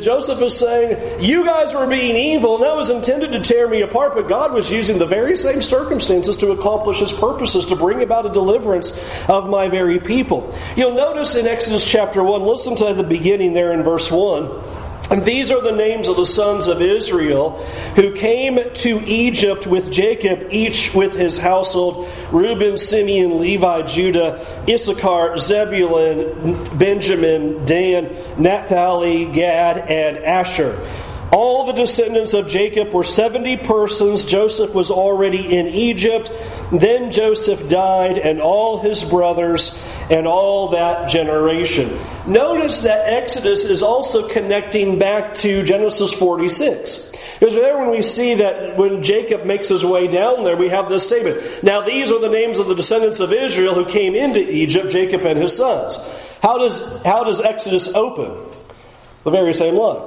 Joseph 0.00 0.40
is 0.40 0.58
saying, 0.58 1.22
You 1.22 1.44
guys 1.44 1.74
were 1.74 1.86
being 1.86 2.16
evil, 2.16 2.56
and 2.56 2.64
that 2.64 2.74
was 2.74 2.88
intended 2.88 3.32
to 3.32 3.40
tear 3.40 3.68
me 3.68 3.82
apart, 3.82 4.14
but 4.14 4.28
God 4.28 4.52
was 4.52 4.70
using 4.70 4.98
the 4.98 5.06
very 5.06 5.36
same 5.36 5.60
circumstances 5.60 6.38
to 6.38 6.52
accomplish 6.52 7.00
His 7.00 7.12
purposes, 7.12 7.66
to 7.66 7.76
bring 7.76 8.02
about 8.02 8.24
a 8.24 8.30
deliverance 8.30 8.98
of 9.28 9.50
my 9.50 9.68
very 9.68 10.00
people. 10.00 10.54
You'll 10.76 10.94
notice 10.94 11.34
in 11.34 11.46
Exodus 11.46 11.88
chapter 11.88 12.24
1, 12.24 12.42
listen 12.42 12.76
to 12.76 12.94
the 12.94 13.02
beginning 13.02 13.52
there 13.52 13.72
in 13.72 13.82
verse 13.82 14.10
1. 14.10 14.83
And 15.10 15.22
these 15.24 15.50
are 15.50 15.60
the 15.60 15.70
names 15.70 16.08
of 16.08 16.16
the 16.16 16.24
sons 16.24 16.66
of 16.66 16.80
Israel 16.80 17.62
who 17.94 18.12
came 18.12 18.58
to 18.58 19.04
Egypt 19.04 19.66
with 19.66 19.90
Jacob, 19.90 20.48
each 20.50 20.94
with 20.94 21.12
his 21.12 21.36
household 21.36 22.10
Reuben, 22.32 22.78
Simeon, 22.78 23.38
Levi, 23.38 23.82
Judah, 23.82 24.64
Issachar, 24.68 25.36
Zebulun, 25.36 26.78
Benjamin, 26.78 27.64
Dan, 27.66 28.16
Naphtali, 28.38 29.26
Gad, 29.26 29.78
and 29.90 30.18
Asher. 30.18 30.80
All 31.34 31.66
the 31.66 31.72
descendants 31.72 32.32
of 32.32 32.46
Jacob 32.46 32.92
were 32.92 33.02
70 33.02 33.56
persons. 33.58 34.24
Joseph 34.24 34.72
was 34.72 34.90
already 34.90 35.56
in 35.56 35.66
Egypt. 35.66 36.30
Then 36.70 37.10
Joseph 37.10 37.68
died, 37.68 38.18
and 38.18 38.40
all 38.40 38.78
his 38.78 39.02
brothers, 39.02 39.76
and 40.10 40.26
all 40.26 40.68
that 40.68 41.08
generation. 41.08 41.98
Notice 42.26 42.80
that 42.80 43.12
Exodus 43.12 43.64
is 43.64 43.82
also 43.82 44.28
connecting 44.28 44.98
back 44.98 45.34
to 45.36 45.62
Genesis 45.62 46.12
46. 46.12 47.12
Because 47.38 47.54
there, 47.54 47.76
when 47.76 47.90
we 47.90 48.02
see 48.02 48.34
that 48.34 48.76
when 48.76 49.02
Jacob 49.02 49.44
makes 49.44 49.68
his 49.68 49.84
way 49.84 50.06
down 50.06 50.44
there, 50.44 50.56
we 50.56 50.68
have 50.68 50.88
this 50.88 51.04
statement. 51.04 51.62
Now, 51.62 51.82
these 51.82 52.12
are 52.12 52.20
the 52.20 52.28
names 52.28 52.58
of 52.58 52.68
the 52.68 52.74
descendants 52.74 53.20
of 53.20 53.32
Israel 53.32 53.74
who 53.74 53.86
came 53.86 54.14
into 54.14 54.40
Egypt, 54.40 54.90
Jacob 54.90 55.22
and 55.22 55.40
his 55.40 55.56
sons. 55.56 55.98
How 56.40 56.58
does, 56.58 57.02
how 57.02 57.24
does 57.24 57.40
Exodus 57.40 57.88
open? 57.88 58.34
The 59.24 59.30
very 59.30 59.54
same 59.54 59.74
line. 59.74 60.02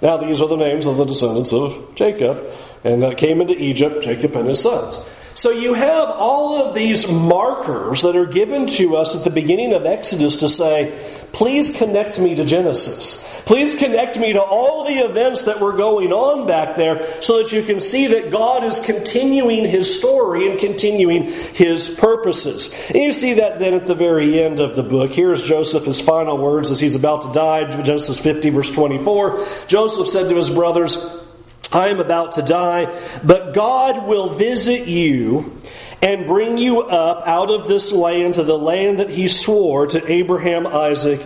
Now, 0.00 0.18
these 0.18 0.40
are 0.40 0.48
the 0.48 0.56
names 0.56 0.86
of 0.86 0.96
the 0.96 1.04
descendants 1.04 1.52
of 1.52 1.94
Jacob, 1.96 2.46
and 2.84 3.02
that 3.02 3.18
came 3.18 3.40
into 3.40 3.60
Egypt, 3.60 4.04
Jacob 4.04 4.36
and 4.36 4.48
his 4.48 4.60
sons. 4.60 5.04
So 5.38 5.52
you 5.52 5.72
have 5.72 6.10
all 6.10 6.60
of 6.60 6.74
these 6.74 7.08
markers 7.08 8.02
that 8.02 8.16
are 8.16 8.26
given 8.26 8.66
to 8.66 8.96
us 8.96 9.14
at 9.14 9.22
the 9.22 9.30
beginning 9.30 9.72
of 9.72 9.86
Exodus 9.86 10.38
to 10.38 10.48
say, 10.48 11.28
please 11.30 11.76
connect 11.76 12.18
me 12.18 12.34
to 12.34 12.44
Genesis. 12.44 13.24
Please 13.46 13.78
connect 13.78 14.18
me 14.18 14.32
to 14.32 14.42
all 14.42 14.84
the 14.84 14.98
events 14.98 15.42
that 15.42 15.60
were 15.60 15.74
going 15.74 16.12
on 16.12 16.48
back 16.48 16.74
there 16.74 17.22
so 17.22 17.40
that 17.40 17.52
you 17.52 17.62
can 17.62 17.78
see 17.78 18.08
that 18.08 18.32
God 18.32 18.64
is 18.64 18.80
continuing 18.80 19.64
his 19.64 19.96
story 19.96 20.50
and 20.50 20.58
continuing 20.58 21.22
his 21.22 21.88
purposes. 21.88 22.74
And 22.88 23.04
you 23.04 23.12
see 23.12 23.34
that 23.34 23.60
then 23.60 23.74
at 23.74 23.86
the 23.86 23.94
very 23.94 24.42
end 24.42 24.58
of 24.58 24.74
the 24.74 24.82
book. 24.82 25.12
Here's 25.12 25.44
Joseph, 25.44 25.84
his 25.84 26.00
final 26.00 26.36
words 26.36 26.72
as 26.72 26.80
he's 26.80 26.96
about 26.96 27.22
to 27.22 27.32
die, 27.32 27.70
Genesis 27.82 28.18
50, 28.18 28.50
verse 28.50 28.72
24. 28.72 29.46
Joseph 29.68 30.08
said 30.08 30.30
to 30.30 30.34
his 30.34 30.50
brothers, 30.50 30.96
I 31.72 31.88
am 31.88 32.00
about 32.00 32.32
to 32.32 32.42
die, 32.42 32.86
but 33.22 33.52
God 33.54 34.06
will 34.06 34.34
visit 34.34 34.88
you 34.88 35.52
and 36.00 36.26
bring 36.26 36.56
you 36.58 36.82
up 36.82 37.26
out 37.26 37.50
of 37.50 37.68
this 37.68 37.92
land 37.92 38.34
to 38.34 38.44
the 38.44 38.58
land 38.58 39.00
that 39.00 39.10
he 39.10 39.28
swore 39.28 39.86
to 39.88 40.10
Abraham, 40.10 40.66
Isaac, 40.66 41.20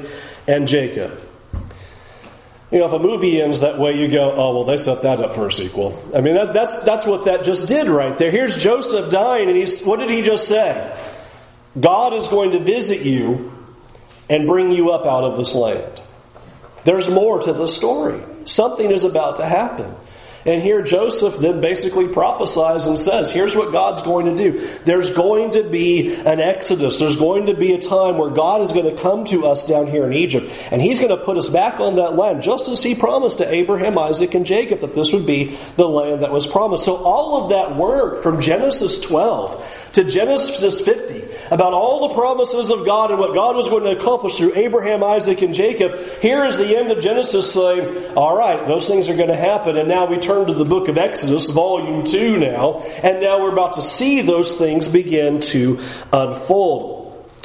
and 0.47 0.67
Jacob. 0.67 1.21
You 2.71 2.79
know, 2.79 2.87
if 2.87 2.93
a 2.93 2.99
movie 2.99 3.41
ends 3.41 3.61
that 3.61 3.79
way, 3.79 3.93
you 3.93 4.09
go, 4.09 4.33
oh, 4.33 4.55
well, 4.55 4.65
they 4.65 4.79
set 4.79 5.03
that 5.03 5.21
up 5.21 5.35
for 5.35 5.47
a 5.47 5.53
sequel. 5.53 6.11
I 6.17 6.23
mean, 6.23 6.35
that, 6.35 6.55
that's, 6.55 6.79
that's 6.85 7.05
what 7.05 7.27
that 7.27 7.45
just 7.45 7.69
did 7.69 7.89
right 7.89 8.17
there. 8.17 8.31
Here's 8.31 8.57
Joseph 8.57 9.11
dying, 9.11 9.49
and 9.49 9.57
he's, 9.57 9.83
what 9.85 9.99
did 9.99 10.09
he 10.09 10.23
just 10.23 10.49
say? 10.49 10.99
God 11.79 12.15
is 12.15 12.29
going 12.29 12.53
to 12.53 12.59
visit 12.61 13.03
you 13.03 13.53
and 14.31 14.47
bring 14.47 14.73
you 14.73 14.91
up 14.91 15.05
out 15.05 15.25
of 15.25 15.37
this 15.37 15.55
land. 15.55 16.01
There's 16.85 17.11
more 17.11 17.41
to 17.43 17.53
the 17.53 17.69
story. 17.69 18.23
Something 18.47 18.91
is 18.91 19.05
about 19.05 19.37
to 19.37 19.45
happen. 19.45 19.95
And 20.45 20.63
here 20.63 20.83
Joseph 20.83 21.37
then 21.39 21.61
basically 21.61 22.09
prophesies 22.09 22.87
and 22.87 22.99
says, 22.99 23.31
here's 23.31 23.55
what 23.55 23.73
God's 23.73 24.03
going 24.03 24.27
to 24.27 24.37
do. 24.37 24.69
There's 24.85 25.11
going 25.11 25.53
to 25.53 25.63
be 25.63 26.15
an 26.15 26.41
exodus. 26.41 26.99
There's 26.99 27.17
going 27.17 27.47
to 27.47 27.55
be 27.55 27.73
a 27.73 27.81
time 27.81 28.19
where 28.19 28.31
God 28.31 28.63
is 28.63 28.73
going 28.73 28.95
to 28.95 29.01
come 29.01 29.25
to 29.27 29.47
us 29.47 29.67
down 29.67 29.87
here 29.87 30.05
in 30.05 30.13
Egypt. 30.13 30.51
And 30.71 30.83
he's 30.83 30.99
going 30.99 31.17
to 31.17 31.25
put 31.25 31.37
us 31.37 31.49
back 31.49 31.81
on 31.81 31.97
that 31.97 32.17
land, 32.17 32.43
just 32.43 32.69
as 32.69 32.83
he 32.83 32.95
promised 32.95 33.39
to 33.39 33.53
Abraham, 33.53 33.97
Isaac, 33.97 34.35
and 34.35 34.45
Jacob 34.45 34.81
that 34.81 34.95
this 34.95 35.13
would 35.13 35.27
be 35.27 35.57
the 35.77 35.89
land 35.89 36.23
that 36.23 36.33
was 36.33 36.47
promised. 36.47 36.85
So 36.85 36.97
all 36.97 37.45
of 37.45 37.51
that 37.51 37.77
work 37.77 38.23
from 38.23 38.41
Genesis 38.41 39.01
12 39.01 39.91
to 39.93 40.05
Genesis 40.05 40.81
50 40.81 41.23
about 41.53 41.75
all 41.75 42.09
the 42.09 42.15
promises 42.15 42.71
of 42.71 42.87
God 42.87 43.11
and 43.11 43.21
what 43.21 43.35
God 43.35 43.55
was 43.55 43.69
going 43.69 43.85
to 43.85 43.91
accomplish 43.91 44.39
through 44.39 44.55
Abraham, 44.57 45.05
Isaac, 45.05 45.43
and 45.43 45.53
Jacob, 45.53 45.99
here 46.21 46.45
is 46.45 46.57
the 46.57 46.79
end 46.79 46.91
of 46.91 47.03
Genesis 47.03 47.53
saying, 47.53 48.17
all 48.17 48.35
right, 48.35 48.67
those 48.67 48.89
things 48.89 49.11
are 49.11 49.17
going 49.17 49.29
to 49.29 49.37
happen. 49.37 49.77
And 49.77 49.87
now 49.87 50.07
we 50.07 50.17
turn 50.17 50.47
to 50.47 50.55
the 50.55 50.65
book 50.65 50.89
of 50.89 50.97
Exodus, 50.97 51.51
volume 51.51 52.05
2 52.07 52.39
now, 52.39 52.81
and 52.81 53.21
now 53.21 53.43
we're 53.43 53.53
about 53.53 53.75
to 53.75 53.83
see 53.83 54.23
those 54.23 54.55
things 54.55 54.89
begin 54.89 55.41
to 55.41 55.79
unfold. 56.11 57.02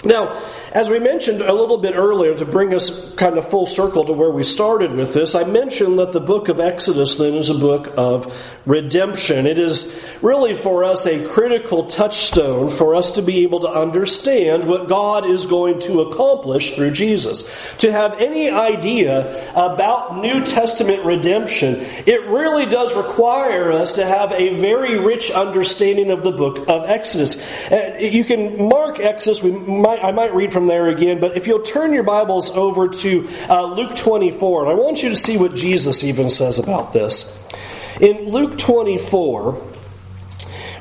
Now, 0.07 0.41
as 0.71 0.89
we 0.89 0.99
mentioned 0.99 1.41
a 1.41 1.53
little 1.53 1.77
bit 1.77 1.95
earlier, 1.95 2.35
to 2.35 2.45
bring 2.45 2.73
us 2.73 3.13
kind 3.15 3.37
of 3.37 3.49
full 3.49 3.65
circle 3.65 4.05
to 4.05 4.13
where 4.13 4.31
we 4.31 4.43
started 4.43 4.91
with 4.93 5.13
this, 5.13 5.35
I 5.35 5.43
mentioned 5.43 5.99
that 5.99 6.13
the 6.13 6.19
book 6.19 6.47
of 6.47 6.59
Exodus 6.59 7.17
then 7.17 7.33
is 7.33 7.49
a 7.49 7.55
book 7.55 7.93
of 7.97 8.33
redemption. 8.65 9.47
It 9.47 9.59
is 9.59 10.03
really 10.21 10.53
for 10.53 10.83
us 10.83 11.05
a 11.05 11.25
critical 11.27 11.87
touchstone 11.87 12.69
for 12.69 12.95
us 12.95 13.11
to 13.11 13.21
be 13.21 13.43
able 13.43 13.61
to 13.61 13.69
understand 13.69 14.65
what 14.65 14.87
God 14.87 15.25
is 15.25 15.45
going 15.45 15.79
to 15.81 16.01
accomplish 16.01 16.75
through 16.75 16.91
Jesus. 16.91 17.49
To 17.79 17.91
have 17.91 18.21
any 18.21 18.49
idea 18.49 19.51
about 19.55 20.17
New 20.17 20.43
Testament 20.45 21.03
redemption, 21.05 21.75
it 22.05 22.27
really 22.27 22.65
does 22.65 22.95
require 22.95 23.71
us 23.71 23.93
to 23.93 24.05
have 24.05 24.31
a 24.31 24.59
very 24.59 24.99
rich 24.99 25.31
understanding 25.31 26.11
of 26.11 26.23
the 26.23 26.31
book 26.31 26.69
of 26.69 26.89
Exodus. 26.89 27.41
Uh, 27.71 27.97
you 27.99 28.23
can 28.23 28.67
mark 28.67 28.99
Exodus, 28.99 29.41
we 29.41 29.51
might, 29.51 29.96
I 30.01 30.11
might 30.11 30.33
read 30.33 30.53
from 30.53 30.67
there 30.67 30.87
again, 30.87 31.19
but 31.19 31.37
if 31.37 31.47
you'll 31.47 31.61
turn 31.61 31.93
your 31.93 32.03
Bibles 32.03 32.51
over 32.51 32.87
to 32.87 33.29
uh, 33.49 33.65
Luke 33.65 33.95
24, 33.95 34.63
and 34.63 34.71
I 34.71 34.75
want 34.75 35.03
you 35.03 35.09
to 35.09 35.15
see 35.15 35.37
what 35.37 35.55
Jesus 35.55 36.03
even 36.03 36.29
says 36.29 36.59
about 36.59 36.93
this. 36.93 37.37
In 37.99 38.29
Luke 38.29 38.57
24, 38.57 39.61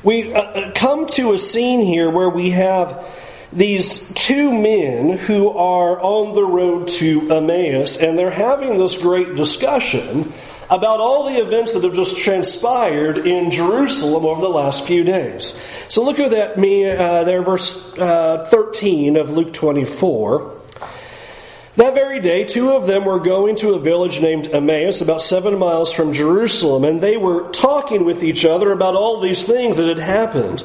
we 0.02 0.32
uh, 0.32 0.40
uh, 0.40 0.72
come 0.74 1.06
to 1.08 1.32
a 1.32 1.38
scene 1.38 1.80
here 1.80 2.10
where 2.10 2.30
we 2.30 2.50
have 2.50 3.04
these 3.52 4.12
two 4.14 4.52
men 4.52 5.16
who 5.16 5.48
are 5.50 6.00
on 6.00 6.34
the 6.34 6.44
road 6.44 6.88
to 6.88 7.32
Emmaus, 7.32 7.96
and 7.96 8.18
they're 8.18 8.30
having 8.30 8.78
this 8.78 8.98
great 8.98 9.34
discussion 9.34 10.32
about 10.68 11.00
all 11.00 11.24
the 11.24 11.40
events 11.40 11.72
that 11.72 11.84
have 11.84 11.94
just 11.94 12.16
transpired 12.16 13.18
in 13.26 13.50
Jerusalem 13.50 14.24
over 14.24 14.40
the 14.40 14.48
last 14.48 14.84
few 14.86 15.04
days. 15.04 15.60
So 15.88 16.04
look 16.04 16.18
at 16.18 16.30
that 16.30 16.58
me 16.58 16.88
uh, 16.88 17.24
there, 17.24 17.42
verse 17.42 17.96
uh, 17.98 18.48
13 18.50 19.16
of 19.16 19.30
Luke 19.30 19.52
24. 19.52 20.56
That 21.76 21.92
very 21.92 22.20
day, 22.20 22.44
two 22.44 22.72
of 22.72 22.86
them 22.86 23.04
were 23.04 23.20
going 23.20 23.56
to 23.56 23.74
a 23.74 23.78
village 23.78 24.22
named 24.22 24.48
Emmaus, 24.48 25.02
about 25.02 25.20
seven 25.20 25.58
miles 25.58 25.92
from 25.92 26.14
Jerusalem, 26.14 26.84
and 26.84 27.02
they 27.02 27.18
were 27.18 27.50
talking 27.50 28.06
with 28.06 28.24
each 28.24 28.46
other 28.46 28.72
about 28.72 28.94
all 28.94 29.20
these 29.20 29.44
things 29.44 29.76
that 29.76 29.86
had 29.86 29.98
happened. 29.98 30.64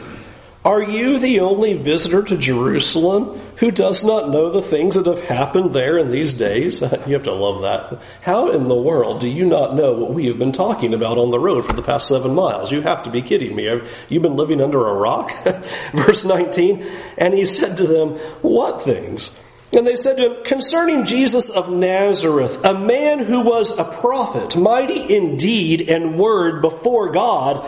Are 0.63 0.83
you 0.83 1.17
the 1.17 1.39
only 1.39 1.73
visitor 1.73 2.21
to 2.21 2.37
Jerusalem 2.37 3.39
who 3.55 3.71
does 3.71 4.03
not 4.03 4.29
know 4.29 4.51
the 4.51 4.61
things 4.61 4.93
that 4.93 5.07
have 5.07 5.21
happened 5.21 5.73
there 5.73 5.97
in 5.97 6.11
these 6.11 6.35
days? 6.35 6.81
You 7.07 7.13
have 7.13 7.23
to 7.23 7.33
love 7.33 7.63
that. 7.63 7.99
How 8.21 8.51
in 8.51 8.67
the 8.67 8.75
world 8.75 9.21
do 9.21 9.27
you 9.27 9.45
not 9.45 9.75
know 9.75 9.93
what 9.93 10.13
we 10.13 10.27
have 10.27 10.37
been 10.37 10.51
talking 10.51 10.93
about 10.93 11.17
on 11.17 11.31
the 11.31 11.39
road 11.39 11.65
for 11.65 11.73
the 11.73 11.81
past 11.81 12.07
seven 12.07 12.35
miles? 12.35 12.71
You 12.71 12.81
have 12.81 13.03
to 13.03 13.09
be 13.09 13.23
kidding 13.23 13.55
me. 13.55 13.65
Have 13.65 13.87
you 14.07 14.19
been 14.19 14.35
living 14.35 14.61
under 14.61 14.87
a 14.87 14.93
rock? 14.93 15.33
Verse 15.93 16.25
19. 16.25 16.87
And 17.17 17.33
he 17.33 17.45
said 17.45 17.77
to 17.77 17.87
them, 17.87 18.17
What 18.43 18.83
things? 18.83 19.31
And 19.73 19.87
they 19.87 19.95
said 19.95 20.17
to 20.17 20.25
him, 20.25 20.43
Concerning 20.43 21.05
Jesus 21.05 21.49
of 21.49 21.71
Nazareth, 21.71 22.63
a 22.63 22.77
man 22.77 23.19
who 23.19 23.41
was 23.41 23.77
a 23.77 23.83
prophet, 23.83 24.55
mighty 24.55 25.15
in 25.15 25.37
deed 25.37 25.89
and 25.89 26.19
word 26.19 26.61
before 26.61 27.11
God 27.11 27.65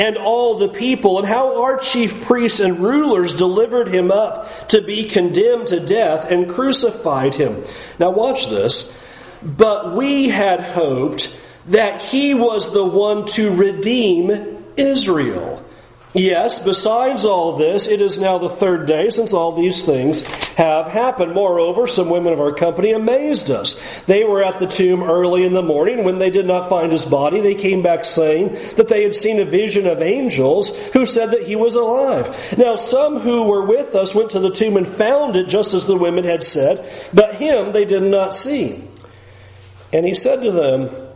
and 0.00 0.16
all 0.16 0.56
the 0.56 0.70
people, 0.70 1.18
and 1.18 1.28
how 1.28 1.62
our 1.62 1.76
chief 1.76 2.24
priests 2.24 2.58
and 2.58 2.78
rulers 2.78 3.34
delivered 3.34 3.86
him 3.86 4.10
up 4.10 4.68
to 4.68 4.80
be 4.80 5.04
condemned 5.04 5.66
to 5.66 5.78
death 5.78 6.30
and 6.30 6.48
crucified 6.48 7.34
him. 7.34 7.62
Now, 7.98 8.10
watch 8.10 8.48
this. 8.48 8.96
But 9.42 9.94
we 9.94 10.30
had 10.30 10.60
hoped 10.60 11.38
that 11.66 12.00
he 12.00 12.32
was 12.32 12.72
the 12.72 12.84
one 12.84 13.26
to 13.26 13.54
redeem 13.54 14.64
Israel. 14.78 15.62
Yes, 16.12 16.58
besides 16.58 17.24
all 17.24 17.56
this, 17.56 17.86
it 17.86 18.00
is 18.00 18.18
now 18.18 18.38
the 18.38 18.50
third 18.50 18.86
day 18.86 19.10
since 19.10 19.32
all 19.32 19.52
these 19.52 19.84
things 19.84 20.22
have 20.56 20.86
happened. 20.88 21.34
Moreover, 21.34 21.86
some 21.86 22.10
women 22.10 22.32
of 22.32 22.40
our 22.40 22.52
company 22.52 22.90
amazed 22.90 23.48
us. 23.48 23.80
They 24.06 24.24
were 24.24 24.42
at 24.42 24.58
the 24.58 24.66
tomb 24.66 25.04
early 25.04 25.44
in 25.44 25.52
the 25.52 25.62
morning. 25.62 26.02
When 26.02 26.18
they 26.18 26.30
did 26.30 26.46
not 26.46 26.68
find 26.68 26.90
his 26.90 27.04
body, 27.04 27.40
they 27.40 27.54
came 27.54 27.82
back 27.82 28.04
saying 28.04 28.54
that 28.76 28.88
they 28.88 29.04
had 29.04 29.14
seen 29.14 29.38
a 29.38 29.44
vision 29.44 29.86
of 29.86 30.02
angels 30.02 30.76
who 30.88 31.06
said 31.06 31.30
that 31.30 31.46
he 31.46 31.54
was 31.54 31.76
alive. 31.76 32.36
Now, 32.58 32.74
some 32.74 33.20
who 33.20 33.44
were 33.44 33.64
with 33.64 33.94
us 33.94 34.12
went 34.12 34.30
to 34.30 34.40
the 34.40 34.50
tomb 34.50 34.76
and 34.76 34.88
found 34.88 35.36
it 35.36 35.46
just 35.46 35.74
as 35.74 35.86
the 35.86 35.96
women 35.96 36.24
had 36.24 36.42
said, 36.42 36.84
but 37.14 37.36
him 37.36 37.70
they 37.70 37.84
did 37.84 38.02
not 38.02 38.34
see. 38.34 38.82
And 39.92 40.04
he 40.04 40.16
said 40.16 40.42
to 40.42 40.50
them, 40.50 41.09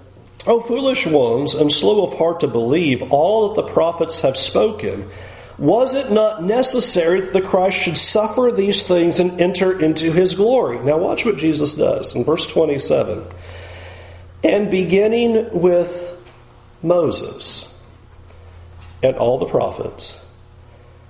O 0.46 0.60
foolish 0.60 1.06
ones, 1.06 1.54
and 1.54 1.72
slow 1.72 2.06
of 2.06 2.18
heart 2.18 2.40
to 2.40 2.48
believe 2.48 3.12
all 3.12 3.48
that 3.48 3.62
the 3.62 3.72
prophets 3.72 4.20
have 4.20 4.36
spoken, 4.36 5.08
was 5.56 5.94
it 5.94 6.10
not 6.10 6.42
necessary 6.42 7.20
that 7.20 7.32
the 7.32 7.40
Christ 7.40 7.78
should 7.78 7.96
suffer 7.96 8.50
these 8.52 8.82
things 8.82 9.20
and 9.20 9.40
enter 9.40 9.78
into 9.78 10.12
his 10.12 10.34
glory? 10.34 10.78
Now, 10.80 10.98
watch 10.98 11.24
what 11.24 11.36
Jesus 11.36 11.74
does 11.74 12.14
in 12.14 12.24
verse 12.24 12.46
27. 12.46 13.24
And 14.42 14.70
beginning 14.70 15.60
with 15.60 16.16
Moses 16.82 17.72
and 19.02 19.16
all 19.16 19.38
the 19.38 19.46
prophets, 19.46 20.20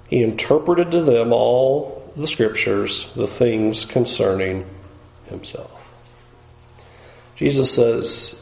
he 0.09 0.23
interpreted 0.23 0.93
to 0.93 1.03
them 1.03 1.33
all 1.33 2.12
the 2.14 2.29
scriptures, 2.29 3.11
the 3.17 3.26
things 3.26 3.85
concerning 3.85 4.67
himself. 5.26 5.71
Jesus 7.35 7.75
says, 7.75 8.41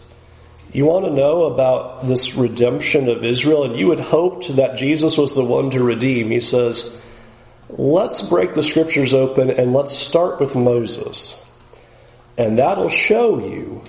you 0.72 0.86
want 0.86 1.04
to 1.04 1.10
know 1.10 1.44
about 1.44 2.06
this 2.08 2.34
redemption 2.34 3.08
of 3.08 3.24
Israel, 3.24 3.64
and 3.64 3.76
you 3.76 3.90
had 3.90 4.00
hoped 4.00 4.56
that 4.56 4.78
Jesus 4.78 5.18
was 5.18 5.32
the 5.32 5.44
one 5.44 5.70
to 5.70 5.82
redeem. 5.82 6.30
He 6.30 6.40
says, 6.40 6.98
let's 7.68 8.22
break 8.22 8.54
the 8.54 8.62
scriptures 8.62 9.14
open 9.14 9.50
and 9.50 9.72
let's 9.72 9.96
start 9.96 10.40
with 10.40 10.54
Moses. 10.54 11.38
And 12.38 12.58
that'll 12.58 12.88
show 12.88 13.38
you 13.38 13.82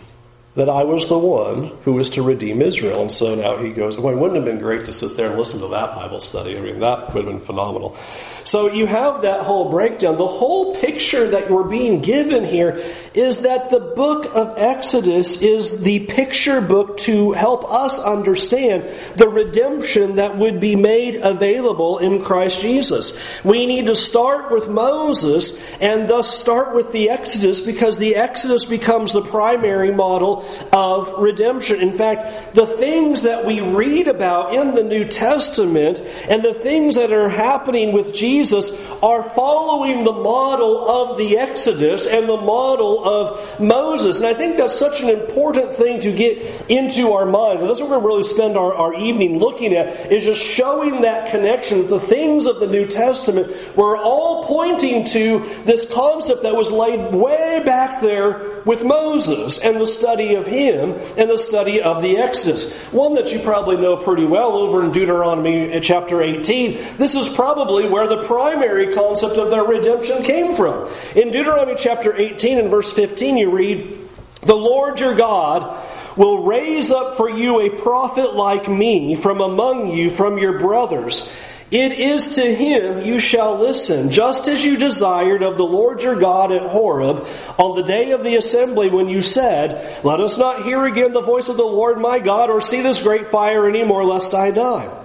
that 0.55 0.69
I 0.69 0.83
was 0.83 1.07
the 1.07 1.17
one 1.17 1.67
who 1.83 1.93
was 1.93 2.11
to 2.11 2.21
redeem 2.21 2.61
Israel. 2.61 3.01
And 3.01 3.11
so 3.11 3.33
now 3.33 3.57
he 3.57 3.71
goes, 3.71 3.97
well, 3.97 4.13
it 4.13 4.19
wouldn't 4.19 4.35
have 4.35 4.45
been 4.45 4.59
great 4.59 4.85
to 4.85 4.93
sit 4.93 5.17
there 5.17 5.29
and 5.29 5.37
listen 5.37 5.59
to 5.61 5.67
that 5.69 5.95
Bible 5.95 6.19
study. 6.19 6.57
I 6.57 6.61
mean, 6.61 6.79
that 6.81 7.13
would 7.13 7.25
have 7.25 7.33
been 7.33 7.43
phenomenal. 7.43 7.97
So 8.45 8.71
you 8.71 8.85
have 8.85 9.21
that 9.21 9.41
whole 9.41 9.69
breakdown. 9.69 10.17
The 10.17 10.27
whole 10.27 10.75
picture 10.75 11.29
that 11.29 11.50
we're 11.50 11.67
being 11.67 12.01
given 12.01 12.43
here 12.43 12.83
is 13.13 13.39
that 13.39 13.69
the 13.69 13.79
book 13.79 14.35
of 14.35 14.55
Exodus 14.57 15.41
is 15.41 15.81
the 15.81 16.05
picture 16.07 16.59
book 16.59 16.97
to 17.00 17.31
help 17.31 17.71
us 17.71 18.00
understand 18.00 18.83
the 19.15 19.29
redemption 19.29 20.15
that 20.15 20.38
would 20.38 20.59
be 20.59 20.75
made 20.75 21.15
available 21.15 22.00
in 22.00 22.21
Christ 22.21 22.62
Jesus. 22.62 23.17
We 23.43 23.65
need 23.65 23.85
to 23.85 23.95
start 23.95 24.51
with 24.51 24.69
Moses 24.69 25.62
and 25.79 26.07
thus 26.07 26.38
start 26.38 26.75
with 26.75 26.91
the 26.91 27.09
Exodus 27.09 27.62
because 27.62 27.97
the 27.97 28.15
Exodus 28.15 28.65
becomes 28.65 29.13
the 29.13 29.21
primary 29.21 29.91
model 29.91 30.45
of 30.73 31.13
redemption. 31.13 31.79
In 31.81 31.91
fact, 31.91 32.55
the 32.55 32.67
things 32.67 33.21
that 33.21 33.45
we 33.45 33.62
read 33.62 34.07
about 34.07 34.53
in 34.53 34.73
the 34.73 34.83
New 34.83 35.05
Testament 35.05 36.01
and 36.27 36.43
the 36.43 36.53
things 36.53 36.95
that 36.95 37.13
are 37.13 37.29
happening 37.29 37.93
with 37.93 38.13
Jesus 38.13 38.32
Jesus 38.33 38.71
are 39.03 39.23
following 39.23 40.03
the 40.03 40.11
model 40.11 40.89
of 40.89 41.17
the 41.17 41.37
Exodus 41.37 42.07
and 42.07 42.27
the 42.27 42.37
model 42.37 43.03
of 43.05 43.59
Moses. 43.59 44.19
And 44.19 44.27
I 44.27 44.33
think 44.33 44.57
that's 44.57 44.73
such 44.73 45.01
an 45.01 45.09
important 45.09 45.75
thing 45.75 45.99
to 46.01 46.11
get 46.11 46.69
into 46.69 47.11
our 47.11 47.25
minds. 47.25 47.61
And 47.61 47.69
that's 47.69 47.79
what 47.79 47.89
we're 47.89 47.99
going 47.99 48.03
to 48.03 48.07
really 48.07 48.23
spend 48.23 48.57
our, 48.57 48.73
our 48.73 48.95
evening 48.95 49.37
looking 49.37 49.73
at, 49.73 50.11
is 50.11 50.23
just 50.23 50.41
showing 50.41 51.01
that 51.01 51.29
connection. 51.29 51.81
that 51.81 51.89
The 51.89 51.99
things 51.99 52.47
of 52.47 52.59
the 52.59 52.67
New 52.67 52.87
Testament 52.87 53.53
were 53.75 53.97
all 53.97 54.45
pointing 54.45 55.05
to 55.05 55.39
this 55.65 55.91
concept 55.93 56.41
that 56.41 56.55
was 56.55 56.71
laid 56.71 57.13
way 57.13 57.62
back 57.63 58.01
there 58.01 58.62
with 58.65 58.84
Moses 58.84 59.58
and 59.58 59.80
the 59.80 59.88
study 59.88 60.36
of 60.36 60.45
him 60.45 60.91
and 61.17 61.30
the 61.30 61.38
study 61.38 61.82
of 61.82 62.02
the 62.02 62.17
Exodus. 62.17 62.73
One 62.91 63.15
that 63.15 63.32
you 63.32 63.39
probably 63.39 63.78
know 63.78 63.97
pretty 63.97 64.26
well 64.26 64.54
over 64.54 64.84
in 64.84 64.91
Deuteronomy 64.91 65.73
uh, 65.73 65.80
chapter 65.80 66.21
18. 66.21 66.97
This 66.97 67.15
is 67.15 67.28
probably 67.30 67.88
where 67.88 68.08
the 68.08 68.23
primary 68.23 68.93
concept 68.93 69.38
of 69.38 69.49
their 69.49 69.63
redemption 69.63 70.23
came 70.23 70.56
from. 70.56 70.89
In 71.15 71.32
Deuteronomy 71.32 71.76
chapter 71.78 72.15
18 72.15 72.60
and 72.60 72.69
verse 72.69 72.91
15, 72.91 73.38
you 73.38 73.52
read, 73.52 73.97
The 74.41 74.56
Lord 74.56 74.99
your 74.99 75.15
God 75.15 75.86
will 76.15 76.43
raise 76.43 76.91
up 76.91 77.17
for 77.17 77.30
you 77.30 77.62
a 77.62 77.69
prophet 77.69 78.36
like 78.36 78.69
me 78.69 79.15
from 79.15 79.41
among 79.41 79.89
you, 79.89 80.10
from 80.10 80.38
your 80.38 80.60
brothers. 80.60 81.30
It 81.73 81.93
is 81.93 82.36
to 82.36 82.53
him 82.53 83.01
you 83.01 83.17
shall 83.17 83.57
listen, 83.57 84.12
just 84.12 84.47
as 84.47 84.63
you 84.63 84.77
desired 84.77 85.41
of 85.41 85.57
the 85.57 85.65
Lord 85.65 86.03
your 86.03 86.15
God 86.15 86.51
at 86.51 86.69
Horeb 86.69 87.25
on 87.57 87.75
the 87.75 87.81
day 87.81 88.12
of 88.12 88.23
the 88.23 88.36
assembly 88.36 88.89
when 88.89 89.09
you 89.09 89.23
said, 89.23 90.05
Let 90.05 90.19
us 90.19 90.38
not 90.38 90.65
hear 90.65 90.86
again 90.86 91.13
the 91.13 91.21
voice 91.23 91.49
of 91.49 91.57
the 91.57 91.63
Lord 91.63 91.97
my 91.97 92.19
God 92.19 92.51
or 92.51 92.62
see 92.62 92.81
this 92.81 93.01
great 93.01 93.25
fire 93.25 93.67
any 93.67 93.83
more 93.83 94.05
lest 94.05 94.36
I 94.36 94.51
die. 94.51 95.03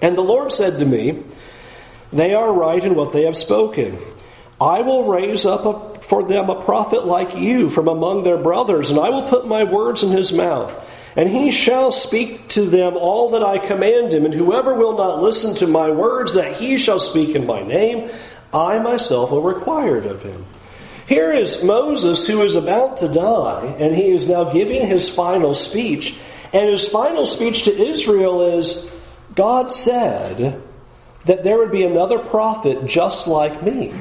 And 0.00 0.16
the 0.16 0.22
Lord 0.22 0.52
said 0.52 0.78
to 0.78 0.86
me, 0.86 1.22
they 2.14 2.32
are 2.32 2.50
right 2.50 2.82
in 2.82 2.94
what 2.94 3.12
they 3.12 3.24
have 3.24 3.36
spoken. 3.36 3.98
I 4.58 4.80
will 4.80 5.04
raise 5.04 5.44
up 5.44 5.66
a, 5.66 6.00
for 6.00 6.24
them 6.24 6.48
a 6.48 6.62
prophet 6.62 7.04
like 7.04 7.36
you 7.36 7.68
from 7.68 7.88
among 7.88 8.22
their 8.22 8.38
brothers, 8.38 8.90
and 8.90 8.98
I 8.98 9.10
will 9.10 9.28
put 9.28 9.46
my 9.46 9.64
words 9.64 10.02
in 10.02 10.10
his 10.10 10.32
mouth. 10.32 10.74
And 11.16 11.28
he 11.28 11.50
shall 11.50 11.92
speak 11.92 12.48
to 12.50 12.64
them 12.64 12.96
all 12.96 13.30
that 13.30 13.42
I 13.42 13.58
command 13.58 14.12
him, 14.12 14.24
and 14.24 14.34
whoever 14.34 14.74
will 14.74 14.96
not 14.96 15.20
listen 15.20 15.54
to 15.56 15.66
my 15.66 15.90
words 15.90 16.34
that 16.34 16.54
he 16.54 16.78
shall 16.78 16.98
speak 16.98 17.34
in 17.34 17.46
my 17.46 17.62
name, 17.62 18.10
I 18.52 18.78
myself 18.78 19.30
will 19.30 19.42
require 19.42 19.96
it 19.96 20.06
of 20.06 20.22
him. 20.22 20.44
Here 21.06 21.32
is 21.32 21.64
Moses 21.64 22.26
who 22.26 22.42
is 22.42 22.54
about 22.54 22.98
to 22.98 23.08
die, 23.08 23.74
and 23.78 23.94
he 23.94 24.10
is 24.10 24.28
now 24.28 24.44
giving 24.52 24.86
his 24.86 25.08
final 25.08 25.54
speech. 25.54 26.14
And 26.52 26.68
his 26.68 26.86
final 26.86 27.26
speech 27.26 27.64
to 27.64 27.76
Israel 27.76 28.58
is 28.58 28.90
God 29.34 29.72
said, 29.72 30.62
that 31.26 31.42
there 31.44 31.58
would 31.58 31.70
be 31.70 31.84
another 31.84 32.18
prophet 32.18 32.86
just 32.86 33.26
like 33.26 33.62
me. 33.62 33.92